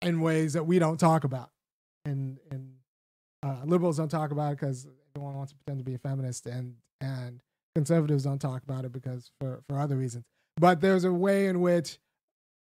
in 0.00 0.20
ways 0.20 0.52
that 0.52 0.64
we 0.64 0.78
don't 0.78 0.98
talk 0.98 1.24
about. 1.24 1.50
And 2.04 2.38
uh, 3.52 3.64
liberals 3.64 3.96
don't 3.96 4.10
talk 4.10 4.30
about 4.30 4.52
it 4.52 4.60
because 4.60 4.86
everyone 5.14 5.36
wants 5.36 5.52
to 5.52 5.58
pretend 5.58 5.78
to 5.78 5.84
be 5.84 5.94
a 5.94 5.98
feminist 5.98 6.46
and 6.46 6.74
and 7.00 7.40
conservatives 7.74 8.24
don't 8.24 8.38
talk 8.38 8.62
about 8.62 8.84
it 8.84 8.92
because 8.92 9.30
for, 9.40 9.62
for 9.68 9.78
other 9.78 9.96
reasons. 9.96 10.24
But 10.58 10.80
there's 10.80 11.04
a 11.04 11.12
way 11.12 11.46
in 11.46 11.60
which 11.60 11.98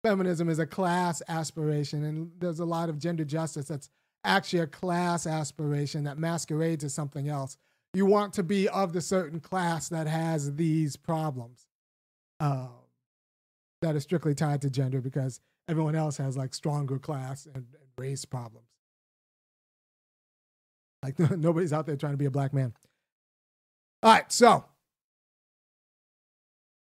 feminism 0.03 0.49
is 0.49 0.59
a 0.59 0.67
class 0.67 1.23
aspiration, 1.29 2.05
and 2.05 2.31
there's 2.39 2.61
a 2.61 2.65
lot 2.65 2.89
of 2.89 2.99
gender 2.99 3.25
justice 3.25 3.69
that's 3.69 3.91
actually 4.25 4.61
a 4.61 4.67
class 4.67 5.27
aspiration 5.27 6.05
that 6.05 6.19
masquerades 6.19 6.85
as 6.85 6.95
something 6.95 7.29
else. 7.29 7.57
You 7.95 8.07
want 8.07 8.33
to 8.35 8.43
be 8.43 8.69
of 8.69 8.93
the 8.93 9.01
certain 9.01 9.41
class 9.41 9.89
that 9.91 10.07
has 10.07 10.55
these 10.55 10.97
problems 10.97 11.67
uh, 12.41 12.69
that 13.83 13.95
are 13.95 14.01
strictly 14.01 14.35
tied 14.35 14.63
to 14.63 14.71
gender 14.71 15.01
because 15.01 15.41
everyone 15.69 15.95
else 15.95 16.17
has 16.17 16.37
like 16.37 16.55
stronger 16.55 16.99
class 16.99 17.47
and, 17.47 17.57
and 17.57 17.89
race 17.99 18.25
problems. 18.25 18.67
Like 21.03 21.19
nobody's 21.39 21.73
out 21.73 21.87
there 21.87 21.97
trying 21.97 22.13
to 22.15 22.19
be 22.19 22.27
a 22.27 22.31
black 22.31 22.53
man. 22.53 22.73
All 24.03 24.13
right, 24.13 24.31
so 24.31 24.65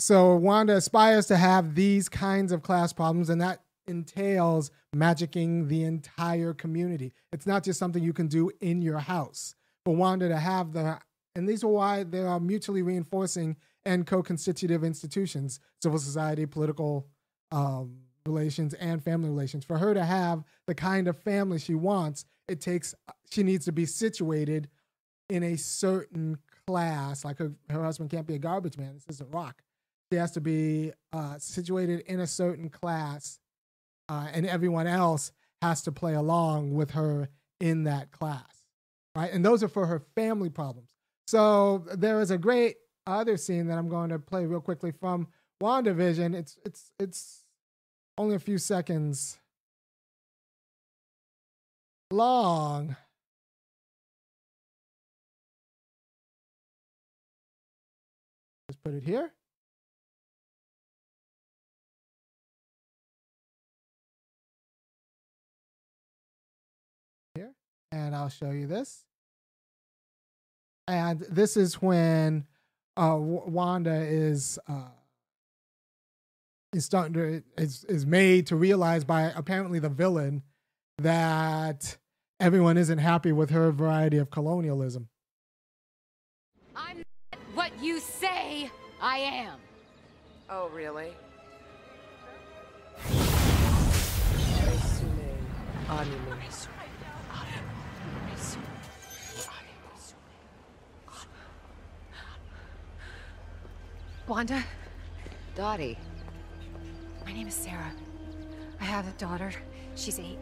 so 0.03 0.35
Wanda 0.35 0.77
aspires 0.77 1.27
to 1.27 1.37
have 1.37 1.77
these 1.77 2.09
kinds 2.09 2.51
of 2.51 2.63
class 2.63 2.93
problems, 2.93 3.31
and 3.31 3.41
that 3.41 3.63
entails 3.87 4.73
magicking 4.95 5.69
the 5.69 5.85
entire 5.85 6.53
community. 6.55 7.13
It's 7.33 7.47
not 7.47 7.63
just 7.63 7.79
something 7.79 8.03
you 8.03 8.13
can 8.13 8.27
do 8.27 8.51
in 8.61 8.83
your 8.83 8.99
house. 8.99 9.55
For 9.85 9.95
Wanda 9.95 10.29
to 10.29 10.39
have 10.39 10.73
the, 10.73 10.99
and 11.37 11.49
these 11.49 11.63
are 11.63 11.69
why 11.69 12.03
they 12.03 12.19
are 12.19 12.41
mutually 12.41 12.83
reinforcing 12.83 13.57
and 13.85 14.05
co-constitutive 14.05 14.83
institutions, 14.83 15.61
civil 15.81 16.01
society, 16.01 16.47
political 16.47 17.07
um, 17.53 17.99
relations, 18.27 18.75
and 18.75 19.05
family 19.05 19.29
relations. 19.29 19.65
For 19.65 19.79
her 19.79 19.95
to 19.95 20.05
have 20.05 20.43
the 20.67 20.75
kind 20.75 21.07
of 21.07 21.17
family 21.17 21.61
she 21.61 21.77
wants, 21.77 22.25
it 22.49 22.61
takes 22.61 22.93
she 23.33 23.43
needs 23.43 23.65
to 23.65 23.73
be 23.73 23.87
situated 23.87 24.69
in 25.29 25.43
a 25.43 25.57
certain 25.57 26.39
class. 26.67 27.25
Like 27.25 27.39
her, 27.39 27.53
her 27.71 27.83
husband 27.83 28.11
can't 28.11 28.27
be 28.27 28.35
a 28.35 28.39
garbage 28.39 28.77
man. 28.77 28.95
This 28.95 29.07
isn't 29.17 29.31
rock 29.33 29.63
she 30.13 30.19
has 30.19 30.33
to 30.33 30.43
be 30.43 30.93
uh, 31.15 31.39
situated 31.39 32.01
in 32.01 32.21
a 32.21 32.27
certain 32.27 32.69
class, 32.69 33.41
uh, 34.11 34.29
and 34.35 34.45
everyone 34.45 34.87
else 34.87 35.33
has 35.63 35.81
to 35.85 35.93
play 35.93 36.13
along 36.13 36.75
with 36.75 36.91
her 36.91 37.31
in 37.61 37.85
that 37.85 38.11
class, 38.11 38.67
right? 39.17 39.33
And 39.33 39.43
those 39.43 39.63
are 39.63 39.69
for 39.69 39.87
her 39.87 40.03
family 40.15 40.51
problems. 40.51 40.91
So 41.27 41.87
there 41.95 42.21
is 42.21 42.31
a 42.31 42.37
great 42.37 42.77
other 43.07 43.39
scene 43.39 43.69
that 43.69 43.79
I'm 43.79 43.89
going 43.89 44.11
to 44.11 44.19
play 44.19 44.45
real 44.45 44.61
quickly 44.61 44.93
from 44.93 45.29
WandaVision. 45.63 46.35
It's 46.35 46.59
it's 46.63 46.93
it's 46.99 47.45
only 48.19 48.35
a 48.35 48.41
few 48.41 48.59
seconds 48.59 49.39
long. 52.11 52.97
Put 58.85 58.95
it 58.95 59.05
here. 59.05 59.33
Here, 67.35 67.53
and 67.91 68.15
I'll 68.15 68.29
show 68.29 68.51
you 68.51 68.67
this. 68.67 69.05
And 70.89 71.21
this 71.21 71.57
is 71.57 71.81
when 71.81 72.47
uh, 72.97 73.17
Wanda 73.19 73.95
is 73.95 74.59
uh, 74.69 74.89
is 76.73 76.85
starting 76.85 77.15
to 77.15 77.43
is 77.57 77.85
is 77.85 78.05
made 78.05 78.47
to 78.49 78.57
realize 78.57 79.05
by 79.05 79.33
apparently 79.35 79.79
the 79.79 79.89
villain 79.89 80.43
that 80.99 81.97
everyone 82.41 82.77
isn't 82.77 82.99
happy 82.99 83.33
with 83.33 83.51
her 83.51 83.71
variety 83.71 84.19
of 84.19 84.31
colonialism. 84.31 85.09
You 87.83 87.99
say 87.99 88.71
I 89.01 89.19
am. 89.19 89.59
Oh, 90.49 90.69
really? 90.69 91.13
Wanda? 104.29 104.63
Dottie. 105.55 105.99
My 107.27 107.33
name 107.33 107.49
is 107.49 107.55
Sarah. 107.55 107.93
I 108.81 108.85
have 108.85 109.07
a 109.07 109.11
daughter. 109.13 109.53
She's 109.95 110.19
eight. 110.19 110.39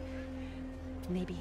Maybe 1.09 1.37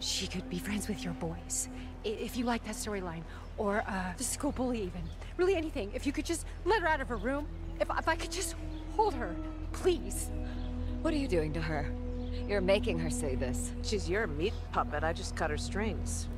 she 0.00 0.26
could 0.26 0.50
be 0.50 0.58
friends 0.58 0.88
with 0.88 1.02
your 1.02 1.14
boys. 1.14 1.68
If 2.04 2.36
you 2.36 2.44
like 2.44 2.64
that 2.64 2.74
storyline. 2.74 3.22
Or 3.58 3.84
uh, 3.86 4.12
the 4.16 4.24
school 4.24 4.52
bully 4.52 4.82
even. 4.82 5.02
Really 5.36 5.56
anything. 5.56 5.90
If 5.94 6.06
you 6.06 6.12
could 6.12 6.26
just 6.26 6.46
let 6.64 6.82
her 6.82 6.88
out 6.88 7.00
of 7.00 7.08
her 7.08 7.16
room. 7.16 7.46
If, 7.80 7.88
if 7.96 8.08
I 8.08 8.16
could 8.16 8.32
just 8.32 8.54
hold 8.94 9.14
her. 9.14 9.34
Please. 9.72 10.30
What 11.02 11.12
are 11.14 11.18
you 11.18 11.28
doing 11.28 11.52
to 11.54 11.60
her? 11.60 11.90
You're 12.48 12.60
making 12.60 12.98
her 12.98 13.10
say 13.10 13.34
this. 13.34 13.72
She's 13.82 14.08
your 14.08 14.26
meat 14.26 14.54
puppet. 14.72 15.02
I 15.04 15.12
just 15.12 15.36
cut 15.36 15.50
her 15.50 15.58
strings. 15.58 16.28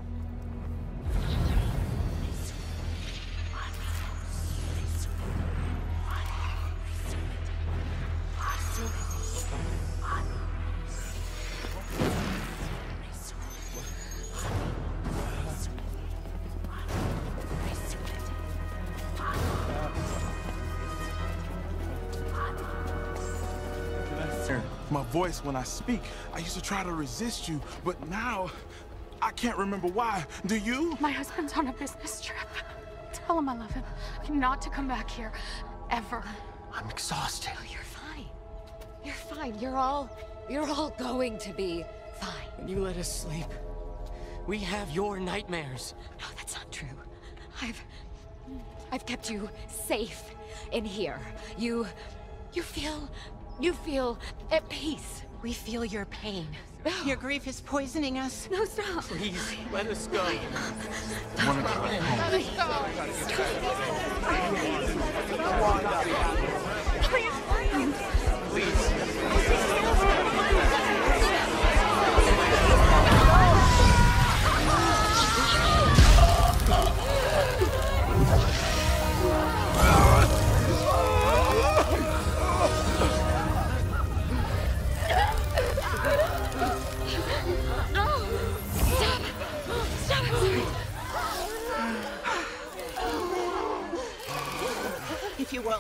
My 24.98 25.04
voice 25.10 25.44
when 25.44 25.54
I 25.54 25.62
speak. 25.62 26.00
I 26.32 26.38
used 26.38 26.56
to 26.56 26.62
try 26.62 26.82
to 26.82 26.92
resist 26.92 27.48
you, 27.48 27.60
but 27.84 27.96
now 28.08 28.50
I 29.22 29.30
can't 29.30 29.56
remember 29.56 29.86
why. 29.86 30.26
Do 30.46 30.56
you? 30.56 30.96
My 30.98 31.12
husband's 31.12 31.52
on 31.52 31.68
a 31.68 31.72
business 31.72 32.20
trip. 32.20 32.48
Tell 33.12 33.38
him 33.38 33.48
I 33.48 33.56
love 33.56 33.70
him. 33.72 33.84
Not 34.30 34.60
to 34.62 34.70
come 34.70 34.88
back 34.88 35.08
here. 35.08 35.32
Ever. 35.90 36.24
I'm 36.72 36.90
exhausted. 36.90 37.52
Oh, 37.56 37.64
you're 37.70 37.80
fine. 37.82 38.26
You're 39.04 39.14
fine. 39.14 39.58
You're 39.60 39.76
all... 39.76 40.10
You're 40.50 40.68
all 40.68 40.90
going 40.98 41.38
to 41.38 41.52
be 41.52 41.84
fine. 42.18 42.48
When 42.56 42.68
you 42.68 42.80
let 42.80 42.96
us 42.96 43.20
sleep, 43.22 43.46
we 44.46 44.58
have 44.58 44.90
your 44.90 45.20
nightmares. 45.20 45.94
No, 46.18 46.26
that's 46.36 46.56
not 46.56 46.70
true. 46.72 46.88
I've... 47.62 47.80
I've 48.90 49.06
kept 49.06 49.30
you 49.30 49.48
safe 49.68 50.22
in 50.72 50.84
here. 50.84 51.20
You... 51.56 51.86
You 52.54 52.62
feel 52.62 53.08
you 53.60 53.72
feel 53.72 54.18
at 54.50 54.68
peace. 54.68 55.22
We 55.42 55.52
feel 55.52 55.84
your 55.84 56.04
pain. 56.06 56.46
Your 57.04 57.16
grief 57.16 57.46
is 57.46 57.60
poisoning 57.60 58.18
us. 58.18 58.48
No, 58.50 58.64
stop. 58.64 59.04
Please, 59.04 59.56
let 59.72 59.86
us 59.88 60.06
go. 60.06 60.24
Let 61.36 61.54
us 62.34 62.48
go. 62.56 62.86
Please. 68.50 68.97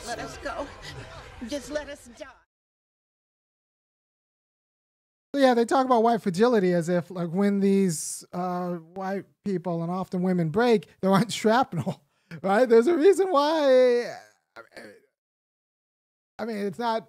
Let 0.08 0.18
us 0.20 0.38
go, 0.38 0.66
just 1.48 1.70
let 1.70 1.88
us 1.90 2.08
die. 2.18 2.24
Yeah, 5.34 5.52
they 5.52 5.66
talk 5.66 5.84
about 5.84 6.02
white 6.02 6.22
fragility 6.22 6.72
as 6.72 6.88
if 6.88 7.10
like 7.10 7.28
when 7.28 7.60
these 7.60 8.24
uh, 8.32 8.70
white 8.94 9.24
people 9.44 9.82
and 9.82 9.92
often 9.92 10.22
women 10.22 10.48
break, 10.48 10.86
there 11.02 11.10
aren't 11.10 11.30
shrapnel, 11.40 12.02
right? 12.42 12.66
There's 12.66 12.86
a 12.86 12.96
reason 12.96 13.30
why. 13.30 14.14
I 16.38 16.44
mean, 16.46 16.56
it's 16.56 16.78
not. 16.78 17.06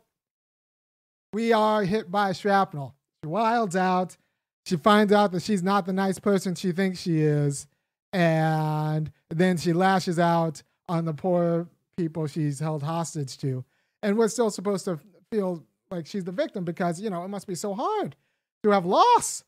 We 1.32 1.54
are 1.54 1.86
hit 1.86 2.12
by 2.12 2.34
shrapnel. 2.34 2.96
She 3.24 3.30
wilds 3.30 3.78
out. 3.78 4.18
She 4.66 4.76
finds 4.76 5.14
out 5.14 5.32
that 5.32 5.42
she's 5.42 5.64
not 5.64 5.86
the 5.86 5.94
nice 5.94 6.20
person 6.20 6.54
she 6.54 6.74
thinks 6.74 7.00
she 7.00 7.22
is, 7.22 7.66
and 8.12 9.10
then 9.30 9.56
she 9.56 9.72
lashes 9.72 10.20
out 10.20 10.62
on 10.90 11.06
the 11.06 11.14
poor 11.14 11.70
people 12.00 12.28
she's 12.28 12.60
held 12.60 12.82
hostage 12.82 13.38
to. 13.38 13.66
And 14.02 14.18
we're 14.18 14.30
still 14.30 14.50
supposed 14.50 14.86
to 14.86 14.98
feel 15.30 15.66
like 15.92 16.06
she's 16.08 16.24
the 16.24 16.32
victim 16.32 16.64
because, 16.64 17.02
you 17.02 17.10
know, 17.10 17.26
it 17.26 17.28
must 17.28 17.46
be 17.46 17.56
so 17.56 17.74
hard 17.74 18.16
to 18.64 18.70
have 18.72 18.86
loss. 18.86 19.44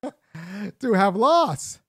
to 0.80 0.92
have 0.92 1.16
loss. 1.16 1.80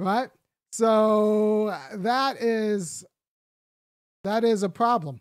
Right? 0.00 0.28
So 0.72 1.78
that 1.94 2.42
is 2.42 3.04
that 4.24 4.42
is 4.42 4.64
a 4.64 4.68
problem. 4.68 5.20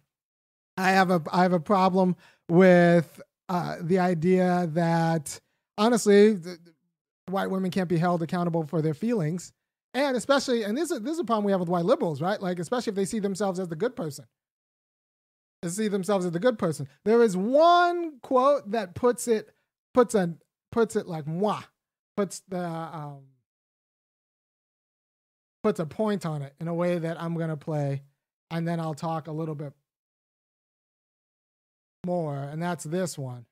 I 0.78 0.90
have 0.92 1.12
a 1.12 1.22
I 1.32 1.44
have 1.44 1.54
a 1.54 1.60
problem 1.60 2.16
with 2.50 3.22
uh, 3.50 3.76
the 3.82 4.00
idea 4.00 4.68
that 4.74 5.40
honestly, 5.78 6.40
white 7.28 7.52
women 7.52 7.70
can't 7.70 7.88
be 7.88 7.98
held 7.98 8.24
accountable 8.24 8.66
for 8.66 8.82
their 8.82 8.96
feelings, 8.96 9.54
and 9.94 10.18
especially, 10.18 10.64
and 10.64 10.78
this 10.78 10.92
is 10.92 11.02
this 11.02 11.14
is 11.14 11.20
a 11.20 11.24
problem 11.24 11.46
we 11.46 11.52
have 11.52 11.60
with 11.60 11.70
white 11.70 11.86
liberals, 11.86 12.22
right? 12.22 12.42
Like 12.42 12.60
especially 12.60 12.92
if 12.92 12.96
they 12.96 13.06
see 13.06 13.20
themselves 13.20 13.60
as 13.60 13.68
the 13.68 13.76
good 13.76 13.96
person, 13.96 14.26
they 15.62 15.70
see 15.70 15.88
themselves 15.88 16.26
as 16.26 16.32
the 16.32 16.40
good 16.40 16.58
person. 16.58 16.88
There 17.06 17.22
is 17.22 17.38
one 17.38 18.20
quote 18.22 18.72
that 18.72 18.96
puts 18.96 19.28
it 19.28 19.50
puts 19.94 20.16
a 20.16 20.36
puts 20.72 20.96
it 20.96 21.08
like 21.08 21.28
moi, 21.28 21.62
puts 22.18 22.42
the 22.50 22.60
um, 22.60 23.26
puts 25.64 25.80
a 25.80 25.86
point 25.86 26.26
on 26.26 26.42
it 26.42 26.54
in 26.60 26.68
a 26.68 26.74
way 26.74 26.98
that 26.98 27.22
I'm 27.22 27.36
gonna 27.38 27.58
play, 27.58 28.02
and 28.50 28.68
then 28.68 28.80
I'll 28.80 28.96
talk 28.96 29.28
a 29.28 29.32
little 29.32 29.56
bit 29.56 29.74
more, 32.06 32.38
and 32.38 32.62
that's 32.62 32.84
this 32.84 33.18
one. 33.18 33.46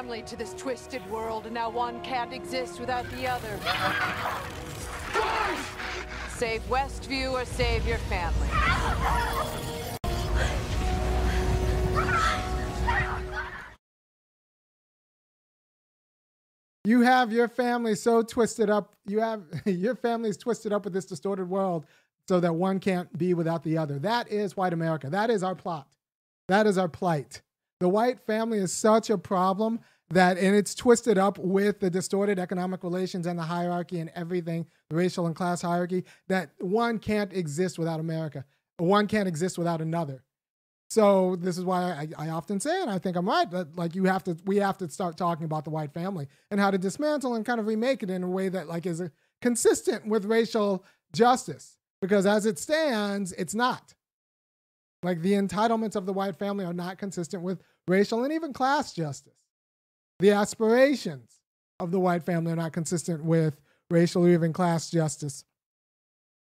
Family 0.00 0.22
to 0.22 0.34
this 0.34 0.54
twisted 0.54 1.06
world, 1.10 1.44
and 1.44 1.52
now 1.52 1.68
one 1.68 2.00
can't 2.00 2.32
exist 2.32 2.80
without 2.80 3.04
the 3.10 3.26
other. 3.26 3.60
Save 6.30 6.62
Westview 6.70 7.32
or 7.32 7.44
save 7.44 7.86
your 7.86 7.98
family. 8.08 8.48
You 16.86 17.02
have 17.02 17.30
your 17.30 17.48
family 17.48 17.94
so 17.94 18.22
twisted 18.22 18.70
up. 18.70 18.94
You 19.06 19.20
have 19.20 19.42
your 19.66 19.94
family's 19.94 20.38
twisted 20.38 20.72
up 20.72 20.84
with 20.84 20.94
this 20.94 21.04
distorted 21.04 21.50
world 21.50 21.84
so 22.26 22.40
that 22.40 22.54
one 22.54 22.80
can't 22.80 23.18
be 23.18 23.34
without 23.34 23.62
the 23.62 23.76
other. 23.76 23.98
That 23.98 24.32
is 24.32 24.56
white 24.56 24.72
America. 24.72 25.10
That 25.10 25.28
is 25.28 25.42
our 25.42 25.54
plot. 25.54 25.88
That 26.48 26.66
is 26.66 26.78
our 26.78 26.88
plight. 26.88 27.42
The 27.80 27.88
white 27.88 28.20
family 28.20 28.58
is 28.58 28.72
such 28.72 29.08
a 29.10 29.16
problem 29.16 29.80
that, 30.10 30.36
and 30.36 30.54
it's 30.54 30.74
twisted 30.74 31.16
up 31.16 31.38
with 31.38 31.80
the 31.80 31.88
distorted 31.88 32.38
economic 32.38 32.84
relations 32.84 33.26
and 33.26 33.38
the 33.38 33.42
hierarchy 33.42 34.00
and 34.00 34.10
everything, 34.14 34.66
the 34.90 34.96
racial 34.96 35.26
and 35.26 35.34
class 35.34 35.62
hierarchy, 35.62 36.04
that 36.28 36.50
one 36.58 36.98
can't 36.98 37.32
exist 37.32 37.78
without 37.78 38.00
America. 38.00 38.44
One 38.78 39.06
can't 39.06 39.28
exist 39.28 39.56
without 39.56 39.80
another. 39.80 40.22
So 40.90 41.36
this 41.36 41.56
is 41.56 41.64
why 41.64 42.08
I, 42.18 42.26
I, 42.26 42.28
often 42.30 42.58
say, 42.58 42.82
and 42.82 42.90
I 42.90 42.98
think 42.98 43.16
I'm 43.16 43.28
right, 43.28 43.48
that 43.52 43.76
like 43.76 43.94
you 43.94 44.04
have 44.04 44.24
to, 44.24 44.36
we 44.44 44.56
have 44.56 44.76
to 44.78 44.90
start 44.90 45.16
talking 45.16 45.44
about 45.44 45.64
the 45.64 45.70
white 45.70 45.94
family 45.94 46.26
and 46.50 46.58
how 46.58 46.72
to 46.72 46.78
dismantle 46.78 47.36
and 47.36 47.46
kind 47.46 47.60
of 47.60 47.68
remake 47.68 48.02
it 48.02 48.10
in 48.10 48.24
a 48.24 48.28
way 48.28 48.48
that 48.48 48.66
like 48.66 48.86
is 48.86 49.00
consistent 49.40 50.04
with 50.06 50.24
racial 50.24 50.84
justice. 51.12 51.76
Because 52.02 52.26
as 52.26 52.44
it 52.44 52.58
stands, 52.58 53.32
it's 53.32 53.54
not. 53.54 53.94
Like 55.02 55.22
the 55.22 55.32
entitlements 55.32 55.96
of 55.96 56.06
the 56.06 56.12
white 56.12 56.36
family 56.36 56.64
are 56.64 56.72
not 56.72 56.98
consistent 56.98 57.42
with 57.42 57.62
racial 57.88 58.24
and 58.24 58.32
even 58.32 58.52
class 58.52 58.92
justice. 58.92 59.34
The 60.18 60.32
aspirations 60.32 61.40
of 61.78 61.90
the 61.90 62.00
white 62.00 62.22
family 62.22 62.52
are 62.52 62.56
not 62.56 62.72
consistent 62.72 63.24
with 63.24 63.58
racial 63.90 64.26
or 64.26 64.28
even 64.28 64.52
class 64.52 64.90
justice. 64.90 65.44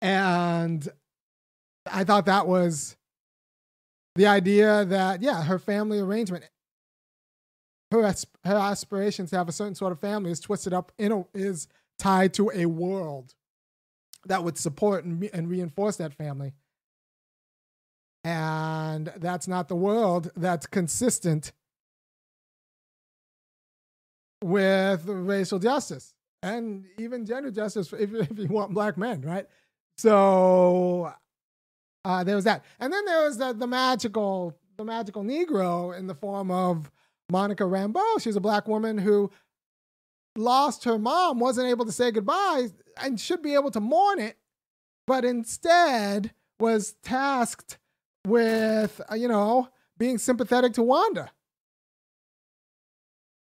And 0.02 0.88
I 1.92 2.04
thought 2.04 2.28
that 2.28 2.48
was 2.48 2.96
the 4.16 4.28
idea 4.28 4.86
that, 4.86 5.22
yeah, 5.22 5.44
her 5.44 5.60
family 5.60 6.00
arrangement, 6.00 6.46
her, 7.92 8.02
her 8.02 8.56
aspirations 8.56 9.32
to 9.32 9.38
have 9.38 9.50
a 9.50 9.52
certain 9.52 9.76
sort 9.76 9.92
of 9.92 10.00
family 10.00 10.32
is 10.32 10.40
twisted 10.40 10.74
up 10.74 10.92
in 10.98 11.12
a, 11.12 11.26
is 11.34 11.68
tied 11.98 12.34
to 12.36 12.52
a 12.54 12.66
world 12.68 13.34
that 14.26 14.44
would 14.44 14.58
support 14.58 15.06
and, 15.06 15.30
and 15.34 15.50
reinforce 15.50 15.98
that 15.98 16.14
family. 16.14 16.54
And 18.26 19.14
that's 19.18 19.48
not 19.48 19.68
the 19.68 19.76
world 19.76 20.32
that's 20.36 20.66
consistent 20.66 21.52
with 24.44 25.06
racial 25.06 25.60
justice 25.60 26.16
and 26.42 26.86
even 26.98 27.24
gender 27.28 27.52
justice 27.52 27.94
if, 27.94 28.14
if 28.32 28.40
you 28.40 28.48
want 28.48 28.74
black 28.74 28.98
men, 28.98 29.22
right? 29.22 29.46
So 30.00 31.14
uh, 32.04 32.24
there 32.24 32.36
was 32.36 32.46
that, 32.46 32.66
and 32.80 32.92
then 32.92 33.06
there 33.06 33.24
was 33.24 33.38
the, 33.38 33.54
the 33.54 33.68
magical 33.68 34.58
the 34.78 34.84
magical 34.84 35.24
Negro 35.24 35.98
in 35.98 36.08
the 36.08 36.16
form 36.16 36.52
of 36.52 36.92
Monica 37.32 37.64
Rambeau. 37.64 38.20
She's 38.20 38.36
a 38.36 38.42
black 38.42 38.68
woman 38.68 38.98
who 38.98 39.32
lost 40.36 40.84
her 40.84 40.98
mom, 40.98 41.40
wasn't 41.40 41.70
able 41.70 41.86
to 41.86 41.94
say 41.94 42.12
goodbye, 42.12 42.70
and 43.02 43.20
should 43.20 43.44
be 43.44 43.54
able 43.54 43.72
to 43.72 43.80
mourn 43.80 44.20
it, 44.20 44.36
but 45.06 45.24
instead 45.24 46.34
was 46.60 46.96
tasked 47.04 47.78
with, 48.26 49.02
uh, 49.12 49.16
you 49.16 49.28
know, 49.28 49.70
being 49.98 50.18
sympathetic 50.18 50.74
to 50.74 50.84
Wanda 50.84 51.32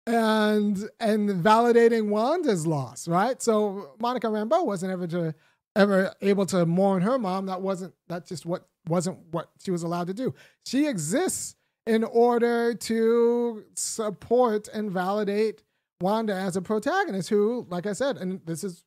and 0.07 0.88
and 1.01 1.31
validating 1.31 2.09
Wanda's 2.09 2.66
loss, 2.66 3.09
right? 3.09 3.40
So 3.40 3.94
Monica 3.99 4.27
Rambeau 4.27 4.64
wasn't 4.64 4.92
ever 4.92 5.07
to 5.09 5.35
ever 5.77 6.12
able 6.20 6.47
to 6.47 6.66
mourn 6.66 7.03
her 7.03 7.18
mom. 7.18 7.47
That 7.47 7.62
wasn't 7.62 7.94
that 8.09 8.27
just 8.27 8.44
what 8.47 8.68
wasn't 8.87 9.18
what 9.31 9.51
she 9.62 9.70
was 9.70 9.83
allowed 9.83 10.09
to 10.09 10.14
do. 10.14 10.35
She 10.66 10.87
exists 10.87 11.57
in 11.87 12.05
order 12.05 12.75
to 12.75 13.64
support 13.75 14.68
and 14.68 14.90
validate 14.90 15.62
Wanda 16.01 16.35
as 16.35 16.57
a 16.57 16.62
protagonist 16.62 17.29
who, 17.29 17.66
like 17.70 17.87
I 17.87 17.92
said, 17.92 18.18
and 18.18 18.40
this 18.44 18.64
is 18.64 18.85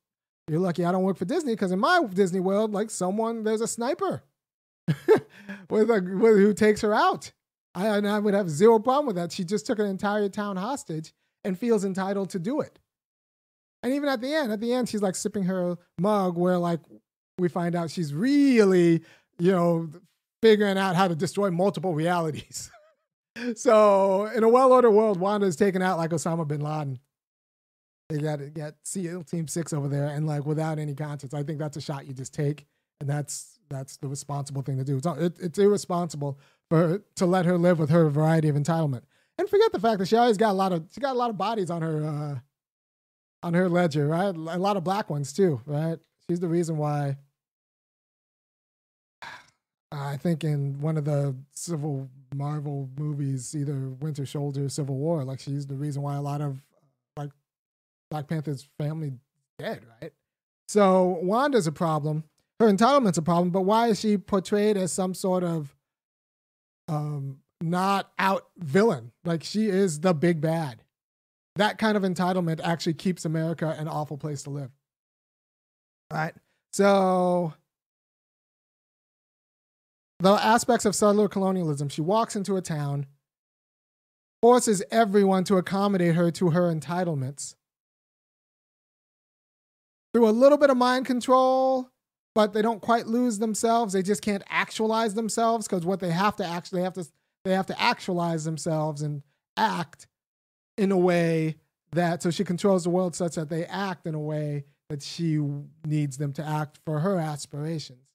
you're 0.47 0.59
lucky 0.59 0.85
I 0.85 0.91
don't 0.91 1.03
work 1.03 1.17
for 1.17 1.25
Disney 1.25 1.53
because 1.53 1.71
in 1.71 1.79
my 1.79 2.03
Disney 2.13 2.39
world, 2.39 2.73
like 2.73 2.89
someone 2.89 3.43
there's 3.43 3.61
a 3.61 3.67
sniper 3.67 4.23
with 5.69 5.89
a 5.89 6.17
with, 6.19 6.37
who 6.37 6.53
takes 6.53 6.81
her 6.81 6.93
out. 6.93 7.31
I, 7.75 7.97
and 7.97 8.07
I 8.07 8.19
would 8.19 8.33
have 8.33 8.49
zero 8.49 8.79
problem 8.79 9.05
with 9.05 9.15
that. 9.17 9.31
She 9.31 9.43
just 9.43 9.65
took 9.65 9.79
an 9.79 9.85
entire 9.85 10.29
town 10.29 10.57
hostage 10.57 11.13
and 11.43 11.57
feels 11.57 11.85
entitled 11.85 12.29
to 12.31 12.39
do 12.39 12.61
it. 12.61 12.79
And 13.83 13.93
even 13.93 14.09
at 14.09 14.21
the 14.21 14.33
end, 14.33 14.51
at 14.51 14.59
the 14.59 14.73
end, 14.73 14.89
she's 14.89 15.01
like 15.01 15.15
sipping 15.15 15.43
her 15.43 15.77
mug, 15.99 16.37
where 16.37 16.57
like 16.57 16.79
we 17.37 17.49
find 17.49 17.75
out 17.75 17.91
she's 17.91 18.13
really, 18.13 19.03
you 19.37 19.51
know, 19.51 19.89
figuring 20.41 20.77
out 20.77 20.95
how 20.95 21.07
to 21.07 21.15
destroy 21.15 21.51
multiple 21.51 21.93
realities. 21.93 22.71
so 23.55 24.25
in 24.25 24.43
a 24.43 24.49
well-ordered 24.49 24.91
world, 24.91 25.19
Wanda 25.19 25.45
is 25.45 25.55
taken 25.55 25.81
out 25.81 25.97
like 25.97 26.11
Osama 26.11 26.47
bin 26.47 26.61
Laden. 26.61 26.99
They 28.09 28.19
got 28.19 28.39
got 28.53 28.73
SEAL 28.83 29.23
Team 29.25 29.47
Six 29.47 29.73
over 29.73 29.87
there, 29.87 30.07
and 30.07 30.25
like 30.25 30.45
without 30.45 30.79
any 30.79 30.95
conscience, 30.95 31.33
I 31.33 31.43
think 31.43 31.59
that's 31.59 31.77
a 31.77 31.81
shot 31.81 32.07
you 32.07 32.13
just 32.13 32.33
take, 32.33 32.65
and 33.01 33.09
that's 33.09 33.56
that's 33.69 33.97
the 33.97 34.07
responsible 34.07 34.61
thing 34.61 34.77
to 34.77 34.83
do. 34.83 34.97
It's 34.97 35.07
it, 35.07 35.37
it's 35.39 35.59
irresponsible 35.59 36.39
for 36.69 36.77
her, 36.77 37.01
to 37.15 37.25
let 37.25 37.45
her 37.45 37.57
live 37.57 37.79
with 37.79 37.89
her 37.89 38.09
variety 38.09 38.49
of 38.49 38.55
entitlement, 38.55 39.03
and 39.37 39.49
forget 39.49 39.71
the 39.71 39.79
fact 39.79 39.99
that 39.99 40.07
she 40.07 40.15
always 40.15 40.37
got 40.37 40.51
a 40.51 40.53
lot 40.53 40.71
of 40.73 40.85
she 40.91 41.01
got 41.01 41.15
a 41.15 41.19
lot 41.19 41.29
of 41.29 41.37
bodies 41.37 41.69
on 41.69 41.81
her 41.81 42.05
uh, 42.05 42.39
on 43.43 43.53
her 43.53 43.69
ledger, 43.69 44.07
right? 44.07 44.35
A 44.35 44.57
lot 44.57 44.77
of 44.77 44.83
black 44.83 45.09
ones 45.09 45.33
too, 45.33 45.61
right? 45.65 45.97
She's 46.29 46.39
the 46.39 46.47
reason 46.47 46.77
why. 46.77 47.17
I 49.89 50.17
think 50.17 50.43
in 50.43 50.81
one 50.81 50.97
of 50.97 51.05
the 51.05 51.33
Civil 51.53 52.09
Marvel 52.35 52.89
movies, 52.97 53.55
either 53.55 53.89
Winter 54.01 54.25
Soldier 54.25 54.67
Civil 54.67 54.95
War, 54.95 55.23
like 55.23 55.39
she's 55.39 55.65
the 55.65 55.75
reason 55.75 56.01
why 56.01 56.15
a 56.15 56.21
lot 56.21 56.41
of 56.41 56.61
like 57.15 57.31
Black 58.11 58.27
Panther's 58.27 58.67
family 58.77 59.13
dead, 59.57 59.85
right? 60.01 60.11
So 60.67 61.19
Wanda's 61.21 61.67
a 61.67 61.71
problem. 61.71 62.25
Her 62.59 62.67
entitlement's 62.67 63.17
a 63.17 63.21
problem, 63.21 63.51
but 63.51 63.61
why 63.61 63.87
is 63.87 63.99
she 63.99 64.17
portrayed 64.17 64.77
as 64.77 64.91
some 64.91 65.13
sort 65.13 65.43
of 65.43 65.75
um 66.87 67.39
not 67.61 68.11
out 68.17 68.47
villain? 68.57 69.11
Like 69.23 69.43
she 69.43 69.67
is 69.69 69.99
the 69.99 70.13
big 70.13 70.41
bad 70.41 70.83
that 71.57 71.77
kind 71.77 71.97
of 71.97 72.03
entitlement 72.03 72.61
actually 72.63 72.93
keeps 72.93 73.25
America 73.25 73.75
an 73.77 73.87
awful 73.87 74.17
place 74.17 74.43
to 74.43 74.49
live. 74.49 74.71
Right? 76.11 76.33
So 76.73 77.53
the 80.19 80.33
aspects 80.33 80.85
of 80.85 80.95
settler 80.95 81.27
colonialism, 81.27 81.89
she 81.89 82.01
walks 82.01 82.35
into 82.35 82.55
a 82.55 82.61
town, 82.61 83.07
forces 84.41 84.83
everyone 84.91 85.43
to 85.45 85.57
accommodate 85.57 86.15
her 86.15 86.31
to 86.31 86.51
her 86.51 86.73
entitlements. 86.73 87.55
Through 90.13 90.29
a 90.29 90.31
little 90.31 90.57
bit 90.57 90.69
of 90.69 90.77
mind 90.77 91.05
control, 91.05 91.89
but 92.37 92.53
they 92.53 92.61
don't 92.61 92.83
quite 92.83 93.07
lose 93.07 93.39
themselves. 93.39 93.93
They 93.93 94.03
just 94.03 94.21
can't 94.21 94.43
actualize 94.47 95.15
themselves 95.15 95.67
because 95.67 95.87
what 95.87 95.99
they 95.99 96.11
have 96.11 96.35
to 96.35 96.45
actually 96.45 96.83
have 96.83 96.93
to 96.93 97.07
they 97.43 97.53
have 97.53 97.65
to 97.65 97.81
actualize 97.81 98.43
themselves 98.43 99.01
and 99.01 99.23
act 99.57 100.05
in 100.77 100.91
a 100.91 100.97
way 100.97 101.55
that 101.93 102.21
so 102.21 102.29
she 102.29 102.43
controls 102.43 102.83
the 102.83 102.91
world 102.91 103.15
such 103.15 103.33
that 103.33 103.49
they 103.49 103.65
act 103.65 104.05
in 104.05 104.13
a 104.13 104.19
way 104.19 104.65
that 104.89 105.01
she 105.01 105.39
needs 105.83 106.19
them 106.19 106.31
to 106.33 106.45
act 106.45 106.77
for 106.85 106.99
her 106.99 107.17
aspirations 107.17 108.05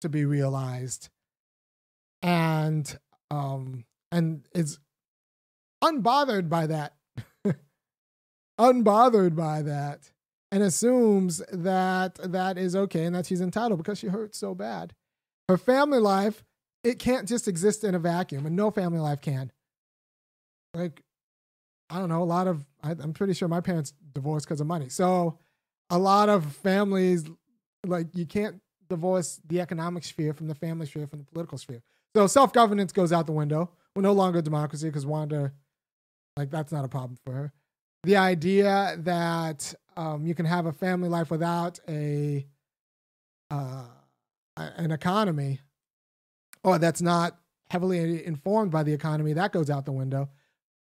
to 0.00 0.08
be 0.08 0.24
realized. 0.24 1.08
And 2.22 2.98
um 3.30 3.84
and 4.10 4.48
is 4.52 4.80
unbothered 5.80 6.48
by 6.48 6.66
that. 6.66 6.96
Unbothered 8.58 9.36
by 9.36 9.62
that 9.62 10.10
and 10.52 10.62
assumes 10.62 11.42
that 11.52 12.14
that 12.16 12.56
is 12.58 12.76
okay 12.76 13.04
and 13.04 13.14
that 13.14 13.26
she's 13.26 13.40
entitled 13.40 13.78
because 13.78 13.98
she 13.98 14.06
hurt 14.08 14.34
so 14.34 14.54
bad 14.54 14.94
her 15.48 15.56
family 15.56 15.98
life 15.98 16.44
it 16.84 16.98
can't 16.98 17.28
just 17.28 17.48
exist 17.48 17.84
in 17.84 17.94
a 17.94 17.98
vacuum 17.98 18.46
and 18.46 18.54
no 18.54 18.70
family 18.70 19.00
life 19.00 19.20
can 19.20 19.50
like 20.74 21.02
i 21.90 21.98
don't 21.98 22.08
know 22.08 22.22
a 22.22 22.24
lot 22.24 22.46
of 22.46 22.64
I, 22.82 22.92
i'm 22.92 23.12
pretty 23.12 23.34
sure 23.34 23.48
my 23.48 23.60
parents 23.60 23.92
divorced 24.12 24.46
because 24.46 24.60
of 24.60 24.66
money 24.66 24.88
so 24.88 25.38
a 25.90 25.98
lot 25.98 26.28
of 26.28 26.44
families 26.56 27.24
like 27.86 28.08
you 28.14 28.26
can't 28.26 28.60
divorce 28.88 29.40
the 29.46 29.60
economic 29.60 30.04
sphere 30.04 30.32
from 30.32 30.48
the 30.48 30.54
family 30.54 30.86
sphere 30.86 31.06
from 31.06 31.20
the 31.20 31.24
political 31.24 31.58
sphere. 31.58 31.82
So 32.14 32.26
self 32.26 32.52
governance 32.52 32.92
goes 32.92 33.12
out 33.12 33.26
the 33.26 33.32
window. 33.32 33.70
We're 33.94 34.02
no 34.02 34.12
longer 34.12 34.40
a 34.40 34.42
democracy 34.42 34.88
because 34.88 35.06
Wanda, 35.06 35.52
like, 36.36 36.50
that's 36.50 36.72
not 36.72 36.84
a 36.84 36.88
problem 36.88 37.18
for 37.24 37.32
her. 37.32 37.52
The 38.06 38.16
idea 38.16 38.96
that 39.00 39.74
um, 39.96 40.24
you 40.24 40.34
can 40.36 40.46
have 40.46 40.66
a 40.66 40.72
family 40.72 41.08
life 41.08 41.28
without 41.28 41.80
a 41.88 42.46
uh, 43.50 43.86
an 44.56 44.92
economy, 44.92 45.58
or 46.62 46.78
that's 46.78 47.02
not 47.02 47.36
heavily 47.68 48.24
informed 48.24 48.70
by 48.70 48.84
the 48.84 48.92
economy, 48.92 49.32
that 49.32 49.52
goes 49.52 49.70
out 49.70 49.86
the 49.86 49.90
window 49.92 50.28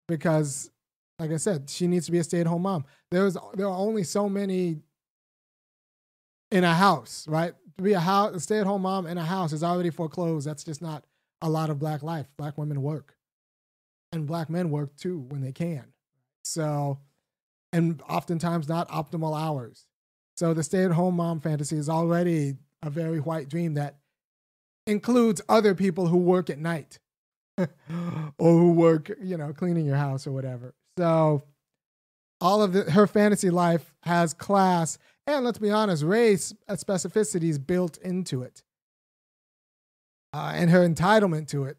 because, 0.07 0.71
like 1.19 1.29
I 1.29 1.37
said, 1.37 1.69
she 1.69 1.85
needs 1.85 2.07
to 2.07 2.11
be 2.11 2.17
a 2.17 2.23
stay 2.23 2.39
at 2.39 2.47
home 2.47 2.63
mom. 2.63 2.85
There's 3.11 3.37
there 3.53 3.67
are 3.67 3.77
only 3.77 4.03
so 4.03 4.27
many 4.27 4.81
in 6.51 6.63
a 6.63 6.73
house, 6.73 7.27
right? 7.27 7.53
To 7.77 7.83
be 7.83 7.93
a 7.93 7.99
house, 7.99 8.33
a 8.33 8.39
stay-at-home 8.39 8.81
mom 8.81 9.05
in 9.05 9.19
a 9.19 9.25
house 9.25 9.53
is 9.53 9.63
already 9.63 9.91
foreclosed. 9.91 10.47
That's 10.47 10.63
just 10.63 10.81
not 10.81 11.05
a 11.39 11.49
lot 11.51 11.69
of 11.69 11.77
black 11.77 12.01
life. 12.01 12.25
Black 12.35 12.57
women 12.57 12.81
work, 12.81 13.15
and 14.11 14.25
black 14.25 14.49
men 14.49 14.71
work 14.71 14.95
too 14.95 15.19
when 15.29 15.41
they 15.41 15.51
can. 15.51 15.85
So, 16.43 16.97
and 17.73 18.01
oftentimes 18.09 18.67
not 18.67 18.89
optimal 18.89 19.39
hours. 19.39 19.85
So 20.35 20.53
the 20.53 20.63
stay-at-home 20.63 21.15
mom 21.15 21.39
fantasy 21.39 21.77
is 21.77 21.89
already 21.89 22.55
a 22.81 22.89
very 22.89 23.19
white 23.19 23.49
dream 23.49 23.75
that 23.75 23.97
includes 24.87 25.41
other 25.47 25.75
people 25.75 26.07
who 26.07 26.17
work 26.17 26.49
at 26.49 26.57
night 26.57 26.99
or 27.57 27.67
who 28.37 28.71
work, 28.73 29.11
you 29.21 29.37
know, 29.37 29.53
cleaning 29.53 29.85
your 29.85 29.97
house 29.97 30.25
or 30.25 30.31
whatever. 30.31 30.73
So 30.97 31.43
all 32.39 32.63
of 32.63 32.73
the, 32.73 32.89
her 32.91 33.07
fantasy 33.07 33.49
life 33.49 33.93
has 34.03 34.33
class 34.33 34.97
and 35.27 35.45
let's 35.45 35.59
be 35.59 35.69
honest, 35.69 36.03
race 36.03 36.53
specificities 36.69 37.65
built 37.65 37.97
into 37.97 38.41
it. 38.41 38.63
Uh, 40.33 40.53
and 40.55 40.69
her 40.69 40.87
entitlement 40.87 41.47
to 41.49 41.65
it 41.65 41.77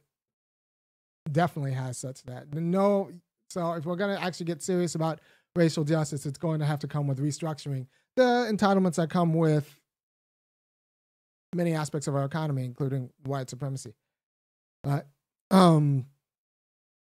definitely 1.30 1.72
has 1.72 1.98
such 1.98 2.22
that. 2.24 2.52
No, 2.54 3.10
so 3.50 3.72
if 3.72 3.84
we're 3.84 3.96
going 3.96 4.16
to 4.16 4.22
actually 4.22 4.46
get 4.46 4.62
serious 4.62 4.94
about 4.94 5.20
racial 5.54 5.84
justice, 5.84 6.26
it's 6.26 6.38
going 6.38 6.60
to 6.60 6.66
have 6.66 6.78
to 6.80 6.88
come 6.88 7.06
with 7.06 7.20
restructuring 7.20 7.86
the 8.16 8.22
entitlements 8.22 8.96
that 8.96 9.10
come 9.10 9.34
with 9.34 9.78
many 11.54 11.74
aspects 11.74 12.06
of 12.06 12.14
our 12.14 12.24
economy, 12.24 12.64
including 12.64 13.10
white 13.24 13.50
supremacy. 13.50 13.94
Um, 15.50 16.06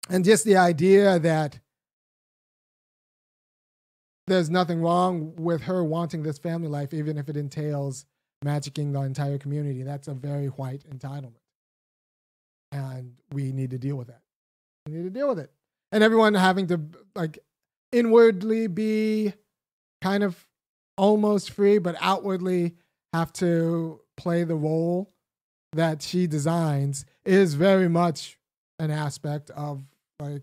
and 0.08 0.24
just 0.24 0.44
the 0.44 0.56
idea 0.56 1.18
that 1.20 1.58
there's 4.26 4.50
nothing 4.50 4.80
wrong 4.80 5.34
with 5.36 5.62
her 5.62 5.82
wanting 5.84 6.22
this 6.22 6.38
family 6.38 6.68
life, 6.68 6.92
even 6.94 7.18
if 7.18 7.28
it 7.28 7.36
entails 7.36 8.06
magicking 8.44 8.92
the 8.92 9.00
entire 9.00 9.38
community. 9.38 9.82
That's 9.82 10.08
a 10.08 10.14
very 10.14 10.46
white 10.46 10.84
entitlement. 10.88 11.34
And 12.72 13.14
we 13.32 13.52
need 13.52 13.70
to 13.70 13.78
deal 13.78 13.96
with 13.96 14.08
that. 14.08 14.22
We 14.86 14.94
need 14.94 15.04
to 15.04 15.10
deal 15.10 15.28
with 15.28 15.38
it. 15.38 15.52
And 15.92 16.04
everyone 16.04 16.34
having 16.34 16.68
to 16.68 16.80
like 17.14 17.40
inwardly 17.92 18.66
be 18.66 19.32
kind 20.02 20.22
of 20.22 20.46
almost 20.96 21.50
free, 21.50 21.78
but 21.78 21.96
outwardly 22.00 22.74
have 23.12 23.32
to 23.34 24.00
play 24.16 24.44
the 24.44 24.54
role 24.54 25.12
that 25.72 26.02
she 26.02 26.26
designs 26.26 27.04
is 27.24 27.54
very 27.54 27.88
much 27.88 28.38
an 28.78 28.90
aspect 28.90 29.50
of 29.50 29.82
like 30.18 30.42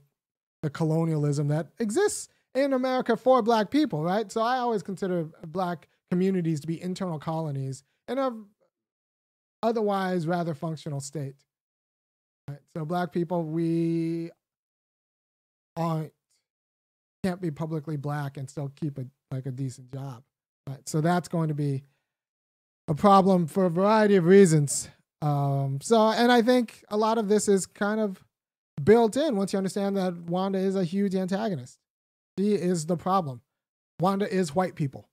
the 0.63 0.69
colonialism 0.69 1.49
that 1.49 1.67
exists 1.79 2.29
in 2.55 2.73
America 2.73 3.15
for 3.15 3.41
black 3.41 3.69
people, 3.69 4.03
right? 4.03 4.31
So 4.31 4.41
I 4.41 4.57
always 4.57 4.81
consider 4.81 5.27
black 5.45 5.87
communities 6.09 6.59
to 6.61 6.67
be 6.67 6.81
internal 6.81 7.19
colonies 7.19 7.83
in 8.07 8.17
a 8.17 8.31
otherwise 9.61 10.27
rather 10.27 10.53
functional 10.53 11.01
state. 11.01 11.35
Right? 12.47 12.59
So 12.75 12.85
black 12.85 13.11
people, 13.11 13.43
we 13.43 14.31
aren't 15.75 16.13
can't 17.27 17.41
be 17.41 17.51
publicly 17.51 17.97
black 17.97 18.37
and 18.37 18.49
still 18.49 18.71
keep 18.75 18.97
a 18.97 19.05
like 19.31 19.45
a 19.45 19.51
decent 19.51 19.91
job. 19.91 20.23
So 20.85 21.01
that's 21.01 21.27
going 21.27 21.49
to 21.49 21.53
be 21.53 21.83
a 22.87 22.95
problem 22.95 23.47
for 23.47 23.65
a 23.65 23.69
variety 23.69 24.15
of 24.15 24.25
reasons. 24.25 24.89
Um, 25.21 25.79
so, 25.81 26.09
and 26.09 26.31
I 26.31 26.41
think 26.41 26.83
a 26.89 26.97
lot 26.97 27.17
of 27.17 27.27
this 27.27 27.47
is 27.47 27.65
kind 27.65 27.99
of 27.99 28.23
built 28.81 29.17
in 29.17 29.35
once 29.35 29.51
you 29.51 29.57
understand 29.57 29.97
that 29.97 30.15
Wanda 30.15 30.59
is 30.59 30.75
a 30.75 30.83
huge 30.83 31.15
antagonist. 31.15 31.79
She 32.39 32.53
is 32.53 32.85
the 32.85 32.95
problem. 32.95 33.41
Wanda 33.99 34.31
is 34.31 34.55
white 34.55 34.75
people. 34.75 35.09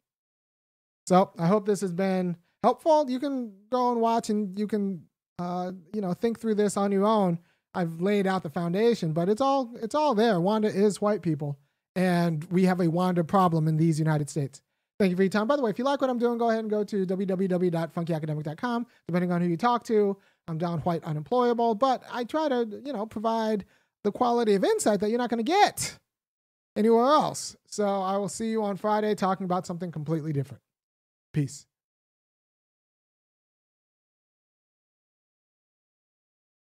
So 1.07 1.33
I 1.39 1.47
hope 1.47 1.67
this 1.67 1.81
has 1.81 1.93
been 1.93 2.37
helpful. 2.63 3.11
You 3.11 3.19
can 3.19 3.53
go 3.71 3.91
and 3.91 4.01
watch 4.01 4.31
and 4.31 4.57
you 4.59 4.67
can 4.67 5.03
uh, 5.39 5.73
you 5.93 6.01
know 6.01 6.15
think 6.15 6.39
through 6.39 6.55
this 6.55 6.77
on 6.77 6.93
your 6.93 7.07
own. 7.07 7.39
I've 7.75 8.01
laid 8.01 8.27
out 8.29 8.45
the 8.45 8.51
foundation, 8.51 9.13
but 9.13 9.29
it's 9.29 9.41
all 9.41 9.73
it's 9.83 9.95
all 9.95 10.15
there. 10.15 10.41
Wanda 10.41 10.69
is 10.69 11.01
white 11.01 11.23
people, 11.23 11.59
and 11.97 12.45
we 12.51 12.65
have 12.65 12.81
a 12.81 12.89
Wanda 12.89 13.25
problem 13.25 13.69
in 13.69 13.77
these 13.77 13.99
United 13.99 14.29
States. 14.29 14.63
Thank 14.99 15.11
you 15.11 15.17
for 15.17 15.23
your 15.23 15.31
time. 15.31 15.47
By 15.47 15.57
the 15.57 15.63
way, 15.63 15.71
if 15.71 15.79
you 15.79 15.85
like 15.85 16.01
what 16.01 16.09
I'm 16.09 16.19
doing, 16.19 16.39
go 16.39 16.51
ahead 16.51 16.61
and 16.61 16.71
go 16.71 16.85
to 16.85 17.05
www.funkyacademic.com. 17.05 18.87
Depending 19.09 19.33
on 19.33 19.41
who 19.43 19.49
you 19.49 19.57
talk 19.57 19.85
to, 19.85 20.17
I'm 20.47 20.59
down 20.59 20.81
white 20.81 21.03
unemployable, 21.05 21.75
but 21.75 22.05
I 22.13 22.25
try 22.25 22.49
to 22.49 22.81
you 22.85 22.93
know 22.93 23.07
provide 23.07 23.65
the 24.05 24.13
quality 24.13 24.55
of 24.55 24.65
insight 24.65 25.01
that 25.01 25.09
you're 25.09 25.19
not 25.19 25.31
going 25.31 25.45
to 25.45 25.51
get 25.51 25.99
anywhere 26.77 27.05
else. 27.05 27.57
So 27.67 27.87
I 27.87 28.17
will 28.19 28.29
see 28.29 28.51
you 28.51 28.63
on 28.63 28.77
Friday 28.77 29.15
talking 29.15 29.45
about 29.45 29.67
something 29.67 29.91
completely 29.91 30.33
different. 30.33 30.63
Peace. 31.33 31.67